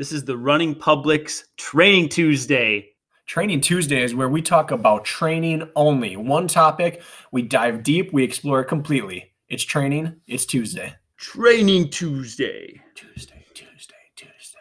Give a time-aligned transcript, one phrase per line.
[0.00, 2.92] This is the Running Public's Training Tuesday.
[3.26, 6.16] Training Tuesday is where we talk about training only.
[6.16, 9.34] One topic, we dive deep, we explore it completely.
[9.50, 10.94] It's training, it's Tuesday.
[11.18, 12.80] Training Tuesday.
[12.94, 14.58] Tuesday, Tuesday, Tuesday.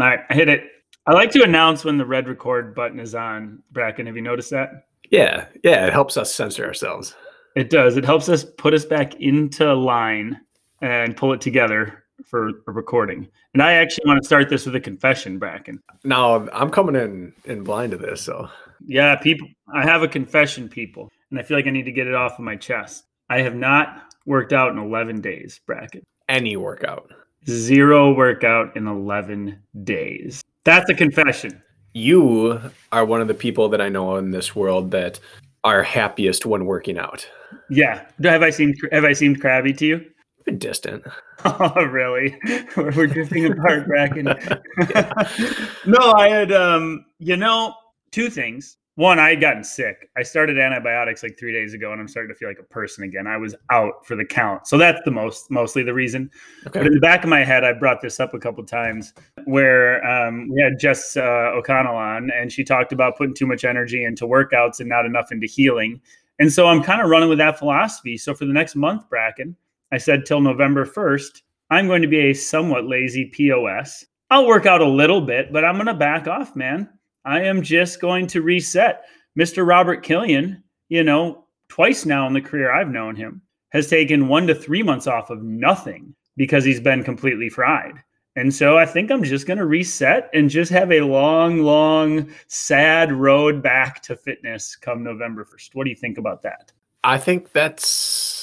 [0.00, 0.62] All right, I hit it.
[1.06, 3.62] I like to announce when the red record button is on.
[3.72, 4.86] Bracken, have you noticed that?
[5.10, 7.14] Yeah, yeah, it helps us censor ourselves.
[7.56, 7.98] It does.
[7.98, 10.40] It helps us put us back into line
[10.80, 13.28] and pull it together for a recording.
[13.54, 15.80] And I actually want to start this with a confession, Bracken.
[16.04, 18.48] Now I'm coming in in blind to this, so
[18.84, 22.06] Yeah, people, I have a confession, people, and I feel like I need to get
[22.06, 23.04] it off of my chest.
[23.30, 26.02] I have not worked out in 11 days, Bracken.
[26.28, 27.12] any workout.
[27.48, 30.42] Zero workout in 11 days.
[30.64, 31.62] That's a confession.
[31.92, 32.60] You
[32.92, 35.20] are one of the people that I know in this world that
[35.64, 37.26] are happiest when working out.
[37.70, 38.04] Yeah.
[38.22, 40.04] Have I seemed have I seemed crabby to you?
[40.46, 41.04] Bit distant.
[41.44, 42.36] Oh, really?
[42.76, 44.24] We're, we're drifting apart, Bracken.
[44.24, 47.74] no, I had, um, you know,
[48.10, 48.78] two things.
[48.96, 50.08] One, I had gotten sick.
[50.16, 53.04] I started antibiotics like three days ago, and I'm starting to feel like a person
[53.04, 53.26] again.
[53.28, 56.30] I was out for the count, so that's the most, mostly the reason.
[56.66, 56.80] Okay.
[56.80, 59.12] But in the back of my head, I brought this up a couple times
[59.44, 63.64] where um, we had Jess uh, O'Connell on, and she talked about putting too much
[63.64, 66.00] energy into workouts and not enough into healing.
[66.38, 68.16] And so I'm kind of running with that philosophy.
[68.16, 69.54] So for the next month, Bracken,
[69.92, 74.04] I said till November 1st, I'm going to be a somewhat lazy POS.
[74.30, 76.88] I'll work out a little bit, but I'm going to back off, man.
[77.24, 79.04] I am just going to reset.
[79.38, 79.66] Mr.
[79.66, 84.46] Robert Killian, you know, twice now in the career I've known him, has taken one
[84.46, 87.94] to three months off of nothing because he's been completely fried.
[88.36, 92.30] And so I think I'm just going to reset and just have a long, long,
[92.48, 95.74] sad road back to fitness come November 1st.
[95.74, 96.70] What do you think about that?
[97.02, 98.35] I think that's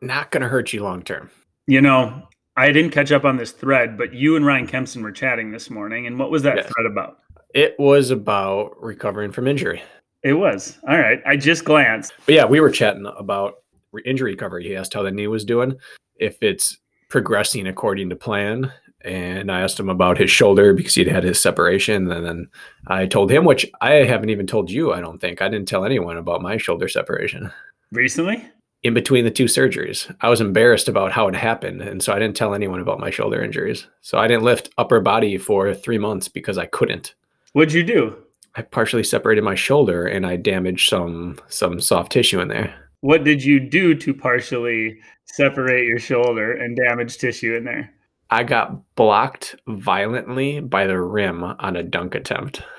[0.00, 1.30] not going to hurt you long term.
[1.66, 5.12] You know, I didn't catch up on this thread, but you and Ryan Kempson were
[5.12, 6.06] chatting this morning.
[6.06, 6.66] And what was that Yes.
[6.72, 7.18] thread about?
[7.54, 9.82] It was about recovering from injury.
[10.22, 10.78] It was.
[10.88, 11.20] All right.
[11.26, 12.12] I just glanced.
[12.26, 13.54] But yeah, we were chatting about
[13.92, 14.64] re- injury recovery.
[14.64, 15.74] He asked how the knee was doing,
[16.16, 18.72] if it's progressing according to plan.
[19.04, 22.10] And I asked him about his shoulder because he'd had his separation.
[22.10, 22.48] And then
[22.88, 25.40] I told him, which I haven't even told you, I don't think.
[25.40, 27.52] I didn't tell anyone about my shoulder separation
[27.92, 28.44] Recently?
[28.86, 30.14] In between the two surgeries.
[30.20, 31.82] I was embarrassed about how it happened.
[31.82, 33.86] And so I didn't tell anyone about my shoulder injuries.
[34.00, 37.14] So I didn't lift upper body for three months because I couldn't.
[37.52, 38.16] What'd you do?
[38.54, 42.74] I partially separated my shoulder and I damaged some some soft tissue in there.
[43.00, 47.92] What did you do to partially separate your shoulder and damage tissue in there?
[48.30, 52.62] I got blocked violently by the rim on a dunk attempt.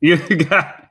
[0.00, 0.90] You got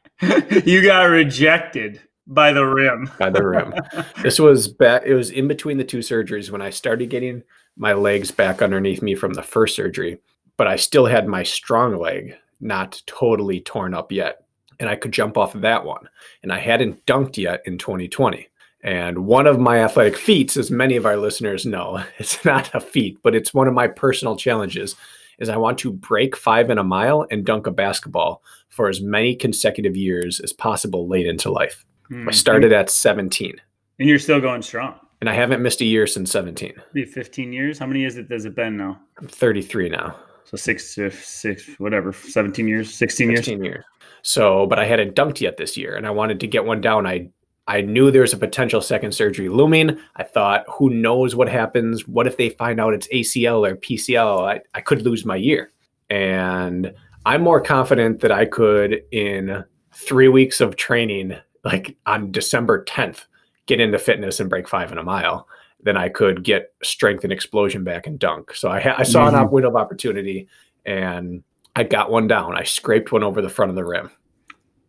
[0.65, 3.09] you got rejected by the rim.
[3.19, 3.73] By the rim.
[4.21, 7.43] this was back it was in between the two surgeries when I started getting
[7.75, 10.19] my legs back underneath me from the first surgery,
[10.57, 14.43] but I still had my strong leg not totally torn up yet.
[14.79, 16.09] And I could jump off of that one.
[16.41, 18.47] And I hadn't dunked yet in 2020.
[18.83, 22.79] And one of my athletic feats, as many of our listeners know, it's not a
[22.79, 24.95] feat, but it's one of my personal challenges,
[25.39, 29.01] is I want to break five in a mile and dunk a basketball for as
[29.01, 31.85] many consecutive years as possible late into life.
[32.09, 32.27] Hmm.
[32.27, 33.55] I started at 17,
[33.99, 34.95] and you're still going strong.
[35.21, 36.73] and I haven't missed a year since 17.
[36.93, 37.79] Be 15 years.
[37.79, 38.99] How many years it has it been now?
[39.19, 40.15] I'm 33 now.
[40.45, 43.39] So six six, whatever, 17 years, 16 years.
[43.39, 43.85] 16 years.
[44.21, 47.07] So, but I hadn't dunked yet this year, and I wanted to get one down.
[47.07, 47.29] I
[47.67, 49.97] I knew there was a potential second surgery looming.
[50.17, 52.05] I thought, who knows what happens?
[52.07, 54.45] What if they find out it's ACL or PCL?
[54.45, 55.71] I, I could lose my year.
[56.09, 56.93] And
[57.25, 59.63] I'm more confident that I could, in
[59.93, 63.25] three weeks of training, like on December 10th,
[63.65, 65.47] get into fitness and break five in a mile
[65.81, 68.53] than I could get strength and explosion back and dunk.
[68.55, 69.45] So I, ha- I saw an Mhm.
[69.45, 70.47] op- window of opportunity
[70.85, 71.43] and
[71.75, 72.55] I got one down.
[72.55, 74.09] I scraped one over the front of the rim.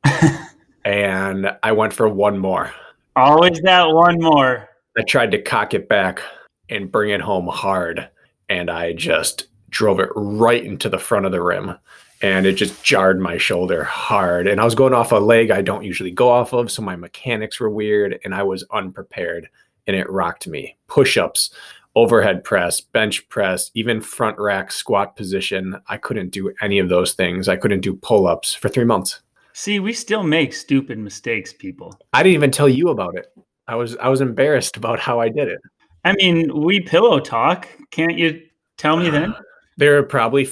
[0.85, 2.73] and I went for one more.
[3.17, 4.69] Always that one more.
[4.99, 6.21] I tried to cock it back
[6.69, 8.09] and bring it home hard,
[8.49, 11.75] and I just drove it right into the front of the rim.
[12.25, 14.47] And it just jarred my shoulder hard.
[14.47, 16.71] And I was going off a leg I don't usually go off of.
[16.71, 19.49] So my mechanics were weird and I was unprepared
[19.87, 20.79] and it rocked me.
[20.89, 21.51] Push ups
[21.97, 25.77] overhead press, bench press, even front rack squat position.
[25.89, 27.49] I couldn't do any of those things.
[27.49, 29.21] I couldn't do pull ups for three months.
[29.53, 31.97] See, we still make stupid mistakes, people.
[32.13, 33.27] I didn't even tell you about it.
[33.69, 35.61] I was I was embarrassed about how I did it.
[36.05, 37.69] I mean, we pillow talk.
[37.91, 38.43] Can't you
[38.77, 39.35] tell me then?
[39.77, 40.45] There are probably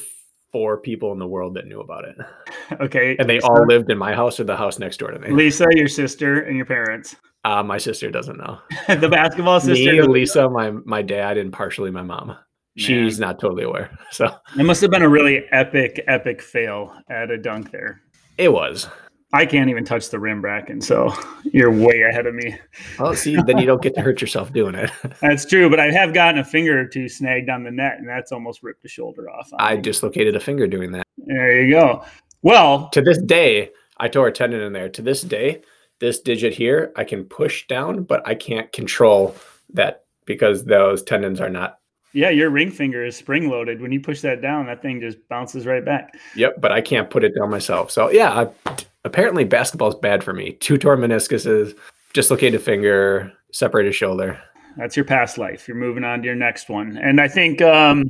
[0.52, 2.16] four people in the world that knew about it.
[2.80, 3.16] Okay.
[3.18, 5.30] And they so all lived in my house or the house next door to me.
[5.30, 7.16] Lisa, your sister, and your parents.
[7.44, 8.58] Uh, my sister doesn't know.
[8.88, 9.92] the basketball sister.
[9.92, 12.36] Me, Lisa, my my dad, and partially my mom.
[12.76, 13.90] She's not totally aware.
[14.10, 18.00] So It must have been a really epic, epic fail at a dunk there.
[18.38, 18.88] it was.
[19.34, 21.12] I can't even touch the rim bracken, so
[21.44, 22.58] you're way ahead of me.
[22.98, 24.90] Well, see, then you don't get to hurt yourself doing it.
[25.20, 28.08] That's true, but I have gotten a finger or two snagged on the net, and
[28.08, 29.50] that's almost ripped the shoulder off.
[29.52, 31.06] on I dislocated a finger doing that.
[31.16, 32.04] there you go.
[32.42, 34.88] Well, To this day, I tore a tendon in there.
[34.90, 35.62] To this day,
[36.00, 39.36] this digit here, I can push down, but I can't control
[39.72, 41.78] that because those tendons are not.
[42.12, 43.80] Yeah, your ring finger is spring loaded.
[43.80, 46.14] When you push that down, that thing just bounces right back.
[46.36, 47.90] Yep, but I can't put it down myself.
[47.90, 50.52] So yeah, I, apparently basketball's bad for me.
[50.52, 51.76] Two torn meniscuses,
[52.12, 54.40] dislocated finger, separated shoulder.
[54.76, 55.68] That's your past life.
[55.68, 56.96] You're moving on to your next one.
[56.96, 58.04] And I think um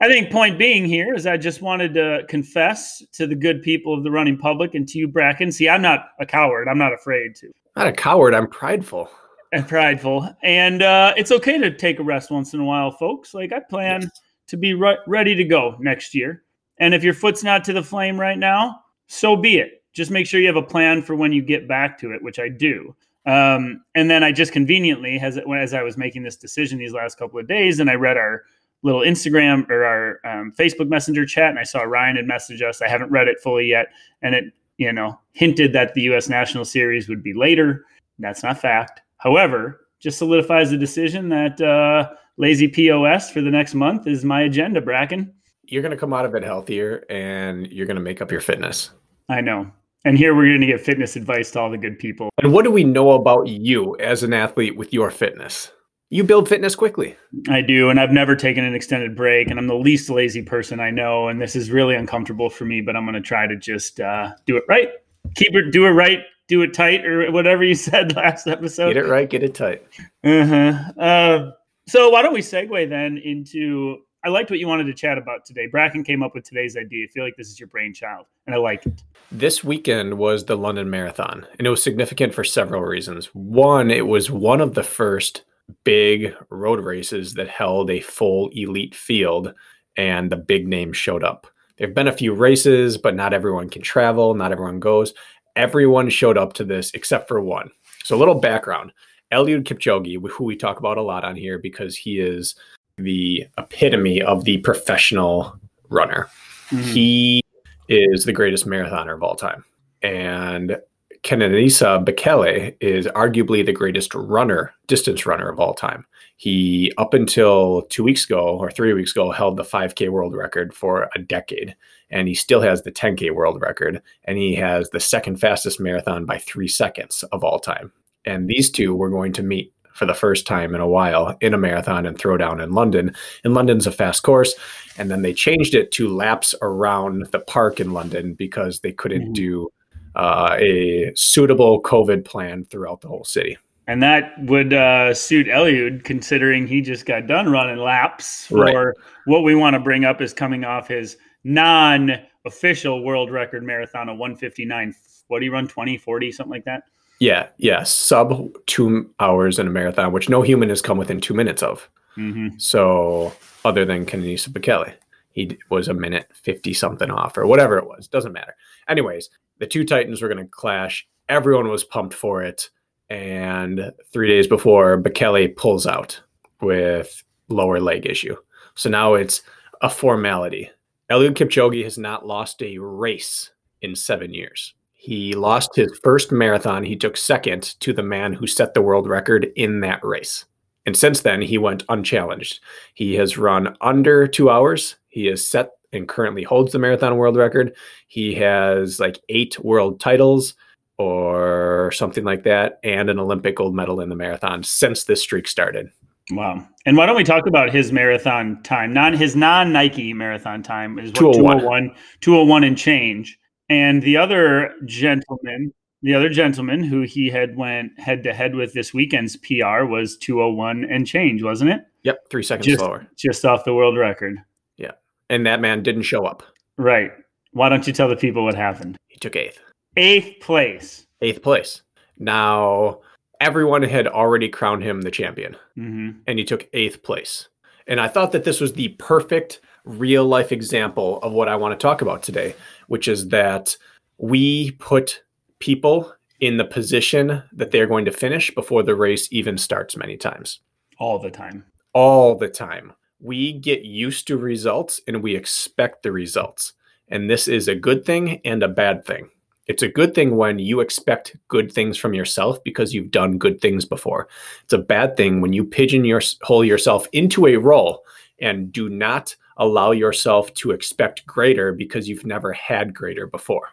[0.00, 3.94] I think point being here is I just wanted to confess to the good people
[3.94, 5.50] of the running public and to you, Bracken.
[5.50, 6.68] See, I'm not a coward.
[6.68, 7.50] I'm not afraid to.
[7.76, 8.34] Not a coward.
[8.34, 9.08] I'm prideful.
[9.56, 10.28] And prideful.
[10.42, 13.34] And uh, it's okay to take a rest once in a while, folks.
[13.34, 14.10] Like I plan Yes.
[14.48, 16.42] to be re- ready to go next year.
[16.78, 19.82] And if your foot's not to the flame right now, so be it.
[19.92, 22.38] Just make sure you have a plan for when you get back to it, which
[22.38, 22.94] I do.
[23.24, 27.18] Um, and then I just conveniently, as as I was making this decision these last
[27.18, 28.42] couple of days, and I read our
[28.82, 32.82] little Instagram or our um, Facebook Messenger chat, and I saw Ryan had messaged us.
[32.82, 33.86] I haven't read it fully yet,
[34.22, 34.44] and it
[34.76, 36.28] you know hinted that the U.S.
[36.28, 37.84] National Series would be later.
[38.20, 39.00] That's not fact.
[39.18, 44.42] However, just solidifies the decision that uh, lazy POS for the next month is my
[44.42, 45.32] agenda, Bracken.
[45.64, 48.40] You're going to come out of it healthier and you're going to make up your
[48.40, 48.90] fitness.
[49.28, 49.70] I know.
[50.04, 52.30] And here we're going to give fitness advice to all the good people.
[52.40, 55.72] And what do we know about you as an athlete with your fitness?
[56.10, 57.16] You build fitness quickly.
[57.48, 60.78] I do, and I've never taken an extended break, and I'm the least lazy person
[60.78, 62.80] I know, and this is really uncomfortable for me.
[62.80, 64.90] But I'm going to try to just uh, do it right,
[65.34, 68.94] keep it, do it right, do it tight, or whatever you said last episode.
[68.94, 69.86] Get it right, get it tight.
[70.24, 71.00] Uh-huh.
[71.00, 71.50] Uh,
[71.88, 73.98] so why don't we segue then into?
[74.24, 75.68] I liked what you wanted to chat about today.
[75.68, 77.06] Bracken came up with today's idea.
[77.06, 79.02] I feel like this is your brainchild, and I like it.
[79.30, 83.26] This weekend was the London Marathon, and it was significant for several reasons.
[83.34, 85.42] One, it was one of the first
[85.84, 89.54] big road races that held a full elite field,
[89.96, 91.46] and the big names showed up.
[91.78, 95.12] There have been a few races, but not everyone can travel, not everyone goes.
[95.56, 97.70] Everyone showed up to this except for one.
[98.04, 98.92] So, a little background
[99.32, 102.54] Eliud Kipchoge, who we talk about a lot on here because he is
[102.98, 105.58] the epitome of the professional
[105.88, 106.28] runner.
[106.68, 106.92] Mhm.
[106.92, 107.42] He
[107.88, 109.64] is the greatest marathoner of all time.
[110.02, 110.78] And
[111.22, 116.06] Kenenisa Bekele is arguably the greatest runner, distance runner of all time.
[116.36, 120.72] He, up until two weeks ago or three weeks ago, held the 5K world record
[120.74, 121.74] for a decade.
[122.10, 124.00] And he still has the 10K world record.
[124.24, 127.92] And he has the second fastest marathon by three seconds of all time.
[128.24, 131.54] And these two were going to meet for the first time in a while in
[131.54, 133.14] a marathon and throwdown in London.
[133.44, 134.54] And London's a fast course.
[134.98, 139.30] And then they changed it to laps around the park in London because they couldn't
[139.30, 139.34] Mhm.
[139.34, 139.68] do
[140.14, 143.58] uh, a suitable COVID plan throughout the whole city.
[143.86, 148.94] And that would uh, suit Eliud, considering he just got done running laps for Right.
[149.26, 154.18] what we want to bring up is coming off his non-official world record marathon of
[154.18, 154.94] 159.
[155.28, 155.68] What do you run?
[155.68, 156.82] 20, 40, something like that?
[157.20, 161.34] Yeah, yeah, sub two hours in a marathon, which no human has come within two
[161.34, 161.88] minutes of.
[162.16, 162.58] Mm-hmm.
[162.58, 163.32] So,
[163.64, 164.92] other than Kenenisa Bekele,
[165.30, 168.08] he was a minute 50 something off or whatever it was.
[168.08, 168.54] Doesn't matter.
[168.88, 171.06] Anyways, the two Titans were going to clash.
[171.28, 172.70] Everyone was pumped for it.
[173.08, 176.20] And three days before, Bekele pulls out
[176.60, 178.36] with lower leg issue.
[178.74, 179.42] So now it's
[179.80, 180.70] a formality.
[181.10, 184.74] Eliud Kipchoge has not lost a race in seven years.
[184.92, 186.82] He lost his first marathon.
[186.82, 190.46] He took second to the man who set the world record in that race.
[190.84, 192.60] And since then, he went unchallenged.
[192.94, 194.96] He has run under two hours.
[195.08, 197.76] He has set and currently holds the marathon world record.
[198.08, 200.54] He has like eight world titles
[200.98, 205.46] or something like that, and an Olympic gold medal in the marathon since this streak
[205.46, 205.90] started.
[206.30, 206.66] Wow.
[206.84, 208.92] And why don't we talk about his marathon time?
[208.92, 211.58] Non his non Nike marathon time is what 201.
[211.58, 213.38] 201, 201 and change.
[213.68, 218.72] And the other gentleman, the other gentleman who he had went head to head with
[218.72, 221.82] this weekend's PR was 201 and change, wasn't it?
[222.02, 223.06] Yep, three seconds just, slower.
[223.16, 224.38] Just off the world record.
[224.76, 224.92] Yeah.
[225.28, 226.42] And that man didn't show up.
[226.76, 227.10] Right.
[227.52, 228.96] Why don't you tell the people what happened?
[229.08, 229.58] He took eighth.
[229.96, 231.06] Eighth place.
[231.22, 231.82] Eighth place.
[232.18, 233.00] Now,
[233.40, 236.18] everyone had already crowned him the champion, Mm-hmm.
[236.26, 237.48] and he took eighth place.
[237.86, 241.78] And I thought that this was the perfect real life example of what I want
[241.78, 242.54] to talk about today,
[242.88, 243.76] which is that
[244.18, 245.22] we put
[245.60, 250.16] people in the position that they're going to finish before the race even starts many
[250.16, 250.60] times.
[250.98, 251.64] All the time.
[251.92, 252.92] All the time.
[253.20, 256.72] We get used to results and we expect the results.
[257.08, 259.30] And this is a good thing and a bad thing.
[259.66, 263.60] It's a good thing when you expect good things from yourself because you've done good
[263.60, 264.28] things before.
[264.62, 268.04] It's a bad thing when you pigeonhole yourself into a role
[268.40, 273.68] and do not allow yourself to expect greater because you've never had greater before.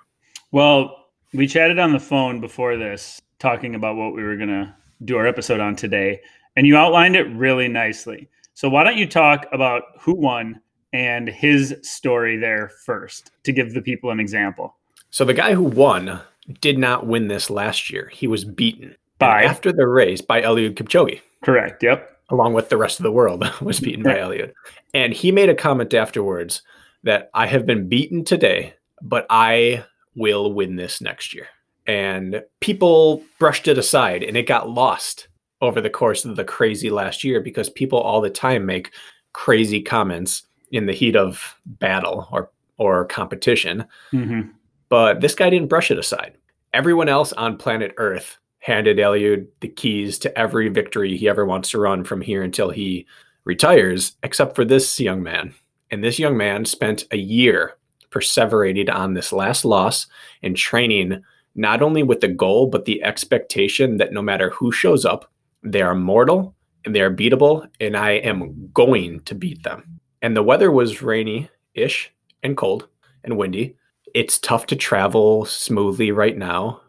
[0.51, 4.73] Well, we chatted on the phone before this, talking about what we were going to
[5.05, 6.21] do our episode on today,
[6.55, 8.29] and you outlined it really nicely.
[8.53, 10.61] So, why don't you talk about who won
[10.93, 14.77] and his story there first to give the people an example?
[15.13, 16.21] So, the guy who won
[16.59, 18.09] did not win this last year.
[18.11, 19.43] He was beaten By?
[19.43, 21.21] After the race by Eliud Kipchoge.
[21.43, 21.83] Correct.
[21.83, 22.09] Yep.
[22.31, 24.53] along with the rest of the world, was beaten by Eliud.
[24.95, 26.63] And he made a comment afterwards
[27.03, 31.45] that I have been beaten today, but I will win this next year.
[31.85, 35.27] And people brushed it aside and it got lost
[35.61, 38.91] over the course of the crazy last year because people all the time make
[39.33, 40.41] crazy comments
[40.71, 43.85] in the heat of battle or or competition.
[44.11, 44.49] Mm-hmm.
[44.93, 46.37] But this guy didn't brush it aside.
[46.71, 51.71] Everyone else on planet Earth handed Eliud the keys to every victory he ever wants
[51.71, 53.07] to run from here until he
[53.43, 55.55] retires, except for this young man.
[55.89, 57.73] And this young man spent a year
[58.11, 60.05] perseverated on this last loss
[60.43, 61.23] and training
[61.55, 65.27] not only with the goal, but the expectation that no matter who shows up,
[65.63, 66.53] they are mortal
[66.85, 70.01] and they are beatable, and I am going to beat them.
[70.21, 72.87] And the weather was rainy ish and cold
[73.23, 73.75] and windy.
[74.13, 76.81] It's tough to travel smoothly right now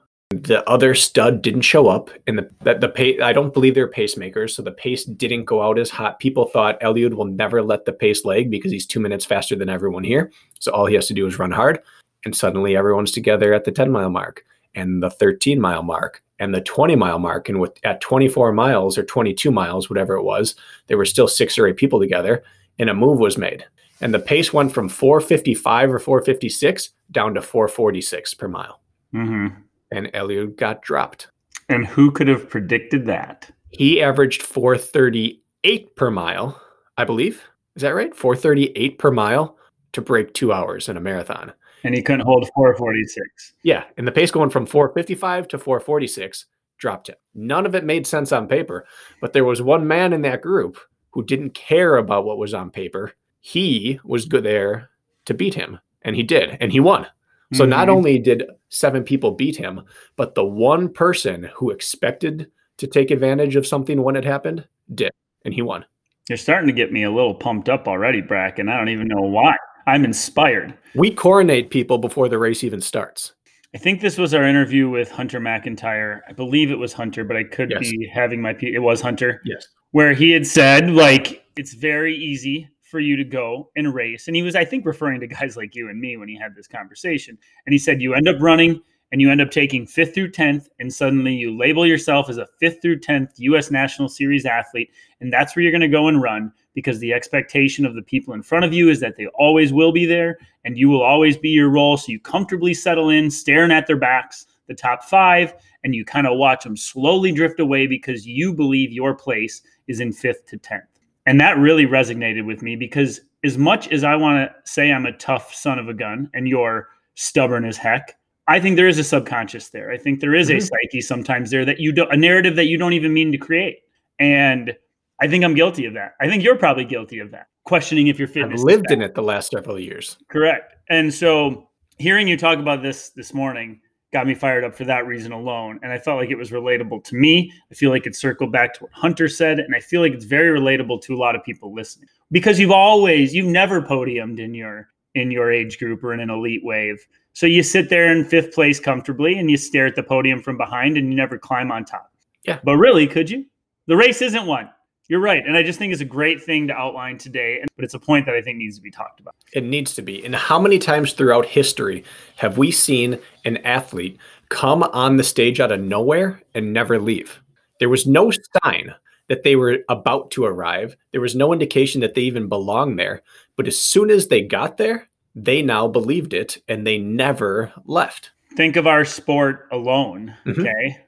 [0.43, 3.89] the other stud didn't show up and the the, the pace I don't believe they're
[3.89, 6.19] pacemakers, so the pace didn't go out as hot.
[6.19, 9.69] People thought Eliud will never let the pace lag because he's two minutes faster than
[9.69, 10.33] everyone here.
[10.59, 11.81] So all he has to do is run hard.
[12.25, 16.55] And suddenly everyone's together at the 10 mile mark and the 13 mile mark and
[16.55, 17.49] the 20 mile mark.
[17.49, 20.55] And with at 24 miles or 22 miles, whatever it was,
[20.87, 22.43] there were still six or eight people together,
[22.79, 23.65] and a move was made.
[24.01, 28.81] And the pace went from 455 or 456 down to 446 per mile.
[29.15, 29.57] Mm-hmm.
[29.93, 31.29] And Eliud got dropped.
[31.69, 33.51] And who could have predicted that?
[33.71, 36.61] He averaged 438 per mile,
[36.97, 37.43] I believe.
[37.77, 38.15] Is that right?
[38.15, 39.57] 438 per mile
[39.93, 41.53] to break two hours in a marathon.
[41.85, 43.55] And he couldn't hold 446.
[43.63, 43.85] Yeah.
[43.97, 46.47] And the pace going from 455 to 446
[46.79, 47.17] dropped him.
[47.35, 48.87] None of it made sense on paper,
[49.21, 50.79] but there was one man in that group
[51.11, 53.13] who didn't care about what was on paper.
[53.47, 54.89] He was good there
[55.27, 57.07] to beat him, and he did, and he won.
[57.53, 57.91] So not Mhm.
[57.93, 59.83] only did seven people beat him,
[60.17, 65.13] but the one person who expected to take advantage of something when it happened did,
[65.45, 65.85] and he won.
[66.31, 68.71] You're starting to get me a little pumped up already, Bracken.
[68.71, 69.55] I don't even know why.
[69.87, 70.73] I'm inspired.
[70.95, 73.35] We coronate people before the race even starts.
[73.75, 76.21] I think this was our interview with Hunter McIntyre.
[76.27, 77.91] I believe it was Hunter, but I could Yes.
[77.91, 78.55] be having my.
[78.55, 79.43] P- it was Hunter.
[79.45, 79.69] Yes.
[79.91, 84.37] where he had said like it's very easy for you to go and race and
[84.37, 86.69] he was i think referring to guys like you and me when he had this
[86.69, 87.37] conversation
[87.67, 90.69] and he said you end up running and you end up taking fifth through 10th
[90.79, 95.33] and suddenly you label yourself as a fifth through 10th us national series athlete and
[95.33, 98.45] that's where you're going to go and run because the expectation of the people in
[98.45, 101.49] front of you is that they always will be there and you will always be
[101.49, 105.97] your role so you comfortably settle in staring at their backs the top five and
[105.97, 110.13] you kind of watch them slowly drift away because you believe your place is in
[110.13, 110.94] fifth to 10th.
[111.27, 115.07] And that really resonated with me because as much as I want to say I'm
[115.07, 118.17] a tough son of a gun and you're stubborn as heck,
[118.47, 119.91] I think there is a subconscious there.
[119.91, 120.69] I think there is a Mhm.
[120.69, 123.79] psyche sometimes there that you don't a narrative that you don't even mean to create.
[124.19, 124.77] And
[125.21, 126.13] I think I'm guilty of that.
[126.21, 127.47] I think you're probably guilty of that.
[127.65, 130.19] Questioning if your I've lived in it the last several years.
[130.29, 130.75] Correct.
[130.91, 133.81] And so hearing you talk about this this morning
[134.15, 135.81] got me fired up for that reason alone.
[135.83, 137.53] And I felt like it was relatable to me.
[137.71, 139.59] I feel like it circled back to what Hunter said.
[139.59, 142.09] And I feel like it's very relatable to a lot of people listening.
[142.31, 146.31] Because you've always, you've never podiumed in your in your age group or in an
[146.31, 147.05] elite wave.
[147.35, 150.57] So you sit there in fifth place comfortably and you stare at the podium from
[150.57, 152.13] behind and you never climb on top.
[152.45, 152.61] Yeah.
[152.65, 153.45] But really, could you?
[153.87, 154.71] The race isn't one.
[155.09, 155.45] You're right.
[155.47, 157.63] And I just think it's a great thing to outline today.
[157.77, 159.35] But it's a point that I think needs to be talked about.
[159.53, 160.25] It needs to be.
[160.25, 162.05] And how many times throughout history
[162.37, 164.19] have we seen an athlete
[164.49, 167.41] come on the stage out of nowhere and never leave?
[167.81, 168.31] There was no
[168.63, 168.95] sign
[169.29, 170.97] that they were about to arrive.
[171.13, 173.23] There was no indication that they even belonged there.
[173.57, 178.31] But as soon as they got there, they now believed it and they never left.
[178.57, 180.35] Think of our sport alone.
[180.47, 180.61] Mhm.
[180.61, 181.04] Okay.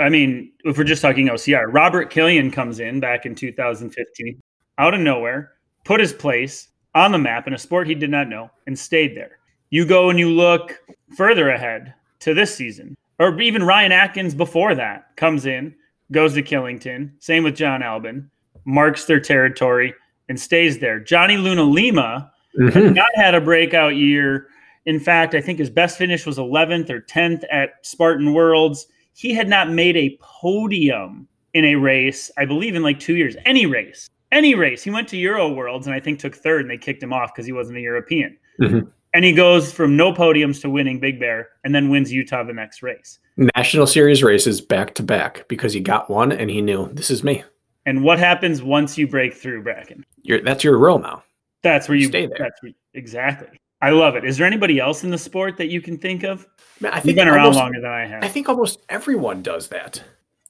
[0.00, 4.40] I mean, if we're just talking OCR, Robert Killian comes in back in 2015
[4.78, 5.52] out of nowhere,
[5.84, 9.16] put his place on the map in a sport he did not know and stayed
[9.16, 9.38] there.
[9.70, 10.78] You go and you look
[11.16, 15.74] further ahead to this season, or even Ryan Atkins before that comes in,
[16.12, 17.10] goes to Killington.
[17.18, 18.28] Same with Jon Albon,
[18.64, 19.92] marks their territory
[20.28, 21.00] and stays there.
[21.00, 22.94] Johnny Luna Lima Mhm.
[22.94, 24.46] not had a breakout year.
[24.86, 28.86] In fact, I think his best finish was 11th or 10th at Spartan Worlds.
[29.14, 33.36] He had not made a podium in a race, I believe, in like two years.
[33.46, 34.82] Any race, any race.
[34.82, 37.32] He went to Euro Worlds and I think took third, and they kicked him off
[37.32, 38.36] because he wasn't a European.
[38.60, 38.90] Mhm.
[39.14, 42.52] And he goes from no podiums to winning Big Bear, and then wins Utah the
[42.52, 43.20] next race.
[43.36, 47.22] National Series races back to back because he got one and he knew this is
[47.22, 47.44] me.
[47.86, 50.04] And what happens once you break through Bracken?
[50.22, 51.22] You're, that's your role now.
[51.62, 52.50] That's where you Stay there.
[52.60, 53.48] Where, exactly.
[53.84, 54.24] I love it.
[54.24, 56.46] Is there anybody else in the sport that you can think of?
[56.80, 58.24] Man, I You've been around almost- longer than I have.
[58.24, 60.02] I think almost everyone does that.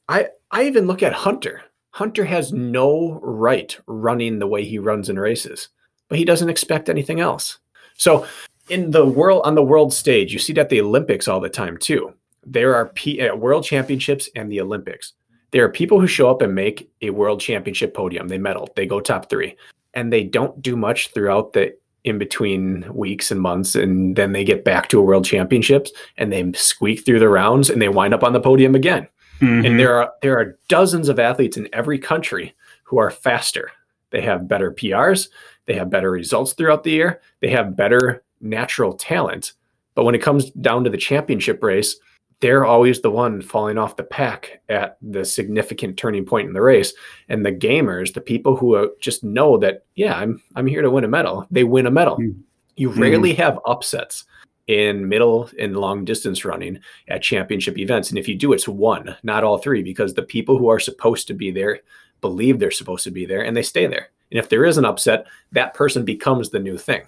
[0.09, 1.63] I I even look at Hunter.
[1.91, 5.69] Hunter has no right running the way he runs in races,
[6.09, 7.59] but he doesn't expect anything else.
[7.97, 8.25] So
[8.69, 11.77] in the world on the world stage, you see that the Olympics all the time
[11.77, 12.15] too.
[12.47, 15.15] There are P, uh, world championships and the Olympics.
[15.51, 18.29] There are people who show up and make a world championship podium.
[18.29, 19.57] They medal, they go top three,
[19.95, 24.45] and they don't do much throughout the in between weeks and months, and then they
[24.45, 28.13] get back to a world championships and they squeak through the rounds and they wind
[28.15, 29.09] up on the podium again.
[29.41, 29.67] Mhm.
[29.67, 33.71] And there are there are dozens of athletes in every country who are faster.
[34.11, 35.29] They have better PRs,
[35.67, 39.53] they have better results throughout the year, they have better natural talent.
[39.95, 41.97] But when it comes down to the championship race,
[42.45, 46.61] they're always the one falling off the pack at the significant turning point in the
[46.61, 46.93] race.
[47.31, 50.91] And the gamers, the people who uh, just know that, yeah, I'm I'm here to
[50.91, 52.19] win a medal, they win a medal.
[52.19, 52.37] Mm.
[52.77, 52.99] You Mhm.
[52.99, 54.27] rarely have upsets
[54.67, 58.11] in middle and long distance running at championship events.
[58.11, 61.27] And if you do, it's one, not all three, because the people who are supposed
[61.29, 61.81] to be there
[62.21, 64.11] believe they're supposed to be there and they stay there.
[64.31, 67.05] And if there is an upset, that person becomes the new thing.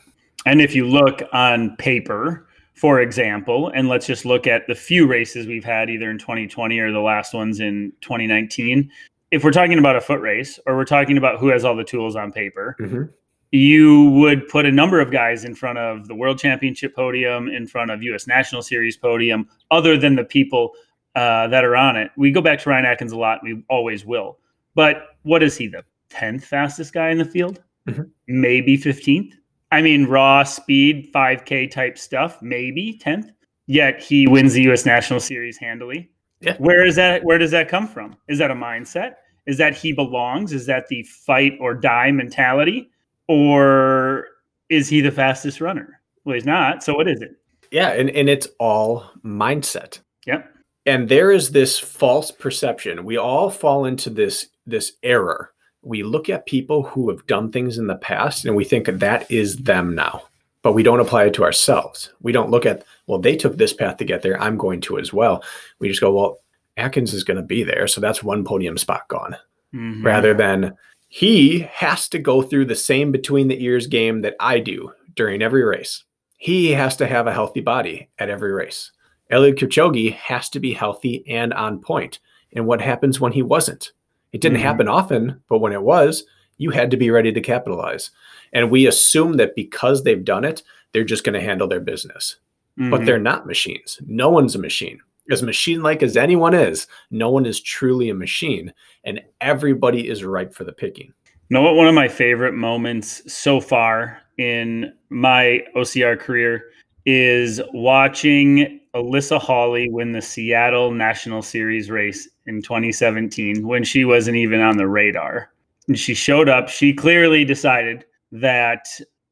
[0.46, 2.46] And if you look on paper,
[2.76, 6.78] for example, and let's just look at the few races we've had either in 2020
[6.78, 8.90] or the last ones in 2019.
[9.30, 11.84] If we're talking about a foot race or we're talking about who has all the
[11.84, 13.08] tools on paper, Mhm.
[13.50, 17.66] you would put a number of guys in front of the world championship podium, in
[17.66, 20.74] front of US National Series podium, other than the people
[21.14, 22.10] uh, that are on it.
[22.18, 23.40] We go back to Ryan Atkins a lot.
[23.42, 24.38] We always will.
[24.74, 27.62] But what is he, the 10th fastest guy in the field?
[27.88, 28.10] Mhm.
[28.28, 29.32] Maybe 15th?
[29.72, 33.30] I mean, raw speed, 5K type stuff, maybe 10th.
[33.66, 36.10] Yet he wins the US National Series handily.
[36.40, 36.56] Yeah.
[36.58, 37.24] Where is that?
[37.24, 38.16] Where does that come from?
[38.28, 39.14] Is that a mindset?
[39.46, 40.52] Is that he belongs?
[40.52, 42.90] Is that the fight or die mentality?
[43.28, 44.26] Or
[44.68, 46.00] is he the fastest runner?
[46.24, 46.82] Well, he's not.
[46.82, 47.36] So what is it?
[47.70, 50.00] Yeah, and, and it's all mindset.
[50.26, 50.52] Yep.
[50.84, 53.04] And there is this false perception.
[53.04, 55.52] We all fall into this this error.
[55.86, 59.30] We look at people who have done things in the past and we think that
[59.30, 60.22] is them now.
[60.62, 62.12] But we don't apply it to ourselves.
[62.20, 64.40] We don't look at, well, they took this path to get there.
[64.42, 65.44] I'm going to as well.
[65.78, 66.38] We just go, well,
[66.76, 67.86] Atkins is going to be there.
[67.86, 69.36] So that's one podium spot gone.
[69.72, 70.04] Mhm.
[70.04, 70.74] Rather than
[71.08, 75.40] he has to go through the same between the ears game that I do during
[75.40, 76.02] every race.
[76.36, 78.90] He has to have a healthy body at every race.
[79.30, 82.18] Eliud Kipchoge has to be healthy and on point.
[82.54, 83.92] And what happens when he wasn't?
[84.36, 84.62] It didn't Mhm.
[84.64, 86.26] happen often, but when it was,
[86.58, 88.10] you had to be ready to capitalize.
[88.52, 92.36] And we assume that because they've done it, they're just going to handle their business.
[92.76, 93.06] But Mhm.
[93.06, 93.98] they're not machines.
[94.06, 95.00] No one's a machine.
[95.30, 98.74] As machine like as anyone is, no one is truly a machine.
[99.04, 101.14] And everybody is ripe for the picking.
[101.48, 106.64] know what one of my favorite moments so far in my OCR career
[107.06, 114.36] is watching Alyssa Hawley win the Seattle National Series race in 2017 when she wasn't
[114.36, 115.50] even on the radar.
[115.86, 116.68] And she showed up.
[116.68, 118.88] She clearly decided that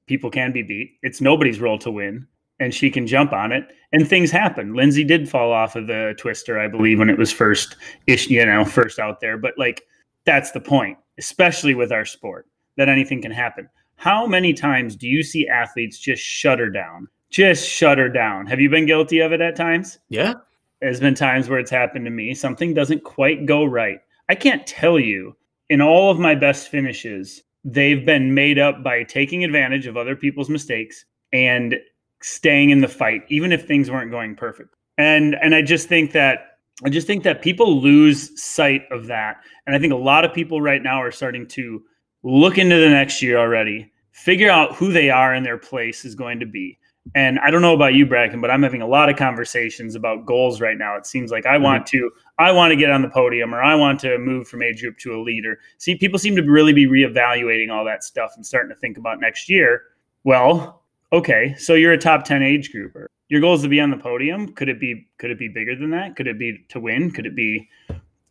[0.06, 0.92] people can be beat.
[1.02, 2.26] It's nobody's role to win,
[2.60, 3.64] and she can jump on it.
[3.92, 4.74] And things happen.
[4.74, 8.44] Lindsay did fall off of the twister, I believe, when it was first, ish, you
[8.46, 9.36] know, first out there.
[9.36, 9.82] But like,
[10.24, 13.68] that's the point, especially with our sport, that anything can happen.
[13.96, 17.08] How many times do you see athletes just shut her down?
[17.34, 18.46] Just shut her down.
[18.46, 19.98] Have you been guilty of it at times?
[20.08, 20.34] Yeah.
[20.80, 22.32] There's been times where it's happened to me.
[22.32, 23.98] Something doesn't quite go right.
[24.28, 25.34] I can't tell you
[25.68, 30.14] in all of my best finishes, they've been made up by taking advantage of other
[30.14, 31.74] people's mistakes and
[32.22, 34.76] staying in the fight, even if things weren't going perfect.
[34.96, 39.38] And and I just think that I just think that people lose sight of that.
[39.66, 41.82] And I think a lot of people right now are starting to
[42.22, 46.14] look into the next year already, figure out who they are and their place is
[46.14, 46.78] going to be.
[47.14, 50.24] And I don't know about you, Bracken, but I'm having a lot of conversations about
[50.24, 50.96] goals right now.
[50.96, 51.64] It seems like I mm-hmm.
[51.64, 54.62] want to, I want to get on the podium, or I want to move from
[54.62, 55.58] age group to a leader.
[55.78, 59.20] See, people seem to really be reevaluating all that stuff and starting to think about
[59.20, 59.82] next year.
[60.24, 63.06] Well, okay, so you're a top ten age grouper.
[63.28, 64.54] Your goal is to be on the podium.
[64.54, 65.06] Could it be?
[65.18, 66.16] Could it be bigger than that?
[66.16, 67.10] Could it be to win?
[67.10, 67.68] Could it be?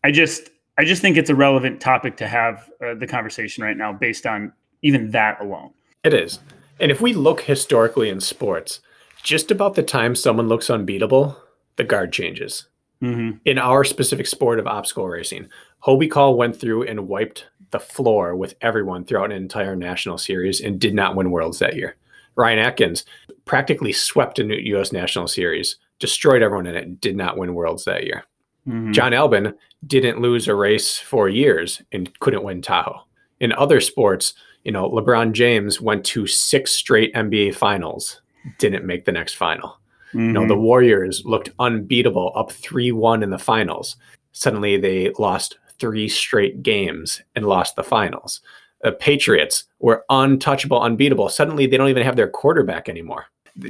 [0.04, 3.78] I just, I just think it's a relevant topic to have uh, the conversation right
[3.78, 5.72] now, based on even that alone.
[6.04, 6.40] It is.
[6.80, 8.80] And if we look historically in sports,
[9.22, 11.38] just about the time someone looks unbeatable,
[11.76, 12.68] the guard changes.
[13.02, 13.38] Mm-hmm.
[13.46, 15.48] In our specific sport of obstacle racing,
[15.84, 20.62] Hobie Call went through and wiped the floor with everyone throughout an entire national series
[20.62, 21.98] and did not win worlds that year.
[22.36, 23.06] Ryan Atkins
[23.46, 24.92] practically swept a U.S.
[24.92, 28.24] national series, destroyed everyone in it, did not win worlds that year.
[28.68, 28.94] Mm-hmm.
[28.94, 29.54] Jon Albon
[29.86, 33.04] didn't lose a race for years and couldn't win Tahoe.
[33.40, 34.34] In other sports,
[34.64, 38.22] you know, LeBron James went to six straight NBA finals,
[38.60, 39.78] didn't make the next final.
[40.14, 40.28] Mm-hmm.
[40.28, 40.64] You know, the mm-hmm.
[40.64, 43.98] Warriors looked unbeatable, up 3 1 in the finals.
[44.32, 48.42] Suddenly they lost three straight games and lost the finals.
[48.84, 51.30] The Patriots were untouchable, unbeatable.
[51.30, 53.26] Suddenly they don't even have their quarterback anymore.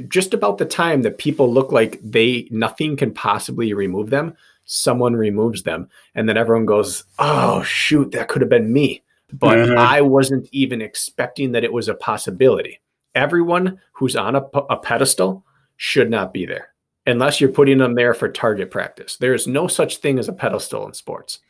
[0.08, 5.14] Just about the time that people look like they nothing can possibly remove them, someone
[5.14, 5.88] removes them.
[6.14, 9.03] And then everyone goes, Oh shoot, that could have been me
[9.38, 9.74] but uh-huh.
[9.74, 12.80] I wasn't even expecting that it was a possibility.
[13.14, 15.44] Everyone who's on a, a pedestal
[15.76, 16.70] should not be there
[17.06, 19.16] unless you're putting them there for target practice.
[19.16, 21.40] There is no such thing as a pedestal in sports.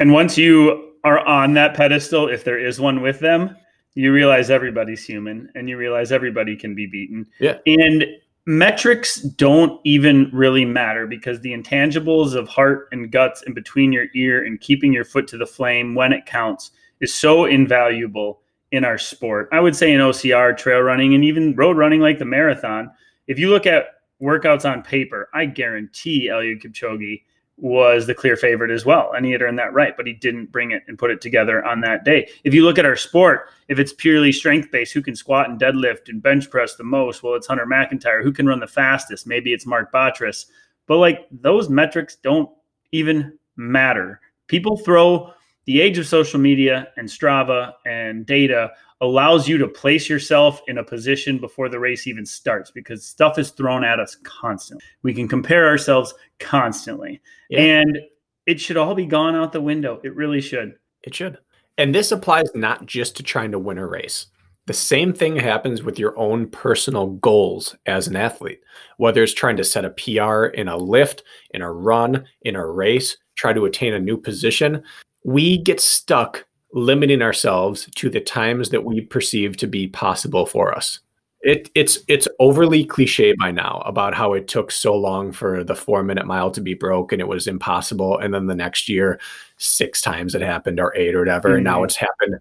[0.00, 3.56] And once you are on that pedestal, if there is one with them,
[3.94, 7.26] you realize everybody's human and you realize everybody can be beaten.
[7.38, 7.58] Yeah.
[7.66, 8.06] And
[8.46, 14.06] metrics don't even really matter because the intangibles of heart and guts and between your
[14.14, 16.72] ear and keeping your foot to the flame when it counts
[17.04, 18.40] is so invaluable
[18.72, 19.48] in our sport.
[19.52, 22.90] I would say in OCR, trail running, and even road running like the marathon.
[23.28, 27.22] If you look at workouts on paper, I guarantee Eliud Kipchoge
[27.56, 29.12] was the clear favorite as well.
[29.16, 31.64] And he had earned that right, but he didn't bring it and put it together
[31.64, 32.28] on that day.
[32.42, 35.60] If you look at our sport, if it's purely strength based, who can squat and
[35.60, 37.22] deadlift and bench press the most?
[37.22, 38.24] Well, it's Hunter McIntyre.
[38.24, 39.26] Who can run the fastest?
[39.26, 40.46] Maybe it's Mark Batres.
[40.86, 42.50] But like those metrics don't
[42.90, 44.20] even matter.
[44.48, 45.32] People throw
[45.66, 50.78] the age of social media and Strava and data allows you to place yourself in
[50.78, 54.84] a position before the race even starts because stuff is thrown at us constantly.
[55.02, 57.20] We can compare ourselves constantly.
[57.50, 57.60] Yeah.
[57.60, 57.98] And
[58.46, 60.00] it should all be gone out the window.
[60.04, 60.74] It really should.
[61.02, 61.38] It should.
[61.76, 64.26] And this applies not just to trying to win a race.
[64.66, 68.60] The same thing happens with your own personal goals as an athlete,
[68.96, 72.66] whether it's trying to set a PR in a lift, in a run, in a
[72.66, 74.82] race, try to attain a new position
[75.24, 80.74] we get stuck limiting ourselves to the times that we perceive to be possible for
[80.74, 81.00] us.
[81.40, 85.74] It, it's it's overly cliche by now about how it took so long for the
[85.74, 89.20] four minute mile to be broke and it was impossible, and then the next year,
[89.58, 91.56] six times it happened or eight or whatever, mm-hmm.
[91.56, 91.84] and now mm-hmm.
[91.84, 92.36] it's happened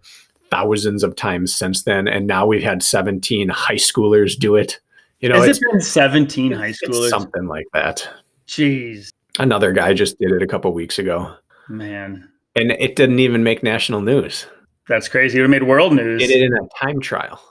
[0.49, 4.79] thousands of times since then, and now we've had seventeen high schoolers do it.
[5.19, 7.09] You know, has it been seventeen high schoolers?
[7.09, 8.07] Something like that.
[8.47, 9.09] Jeez.
[9.37, 11.35] Another guy just did it a couple weeks ago.
[11.67, 14.45] Man, and it didn't even make national news.
[14.87, 15.41] That's crazy.
[15.41, 16.21] It made world news.
[16.21, 17.41] It did in a time trial.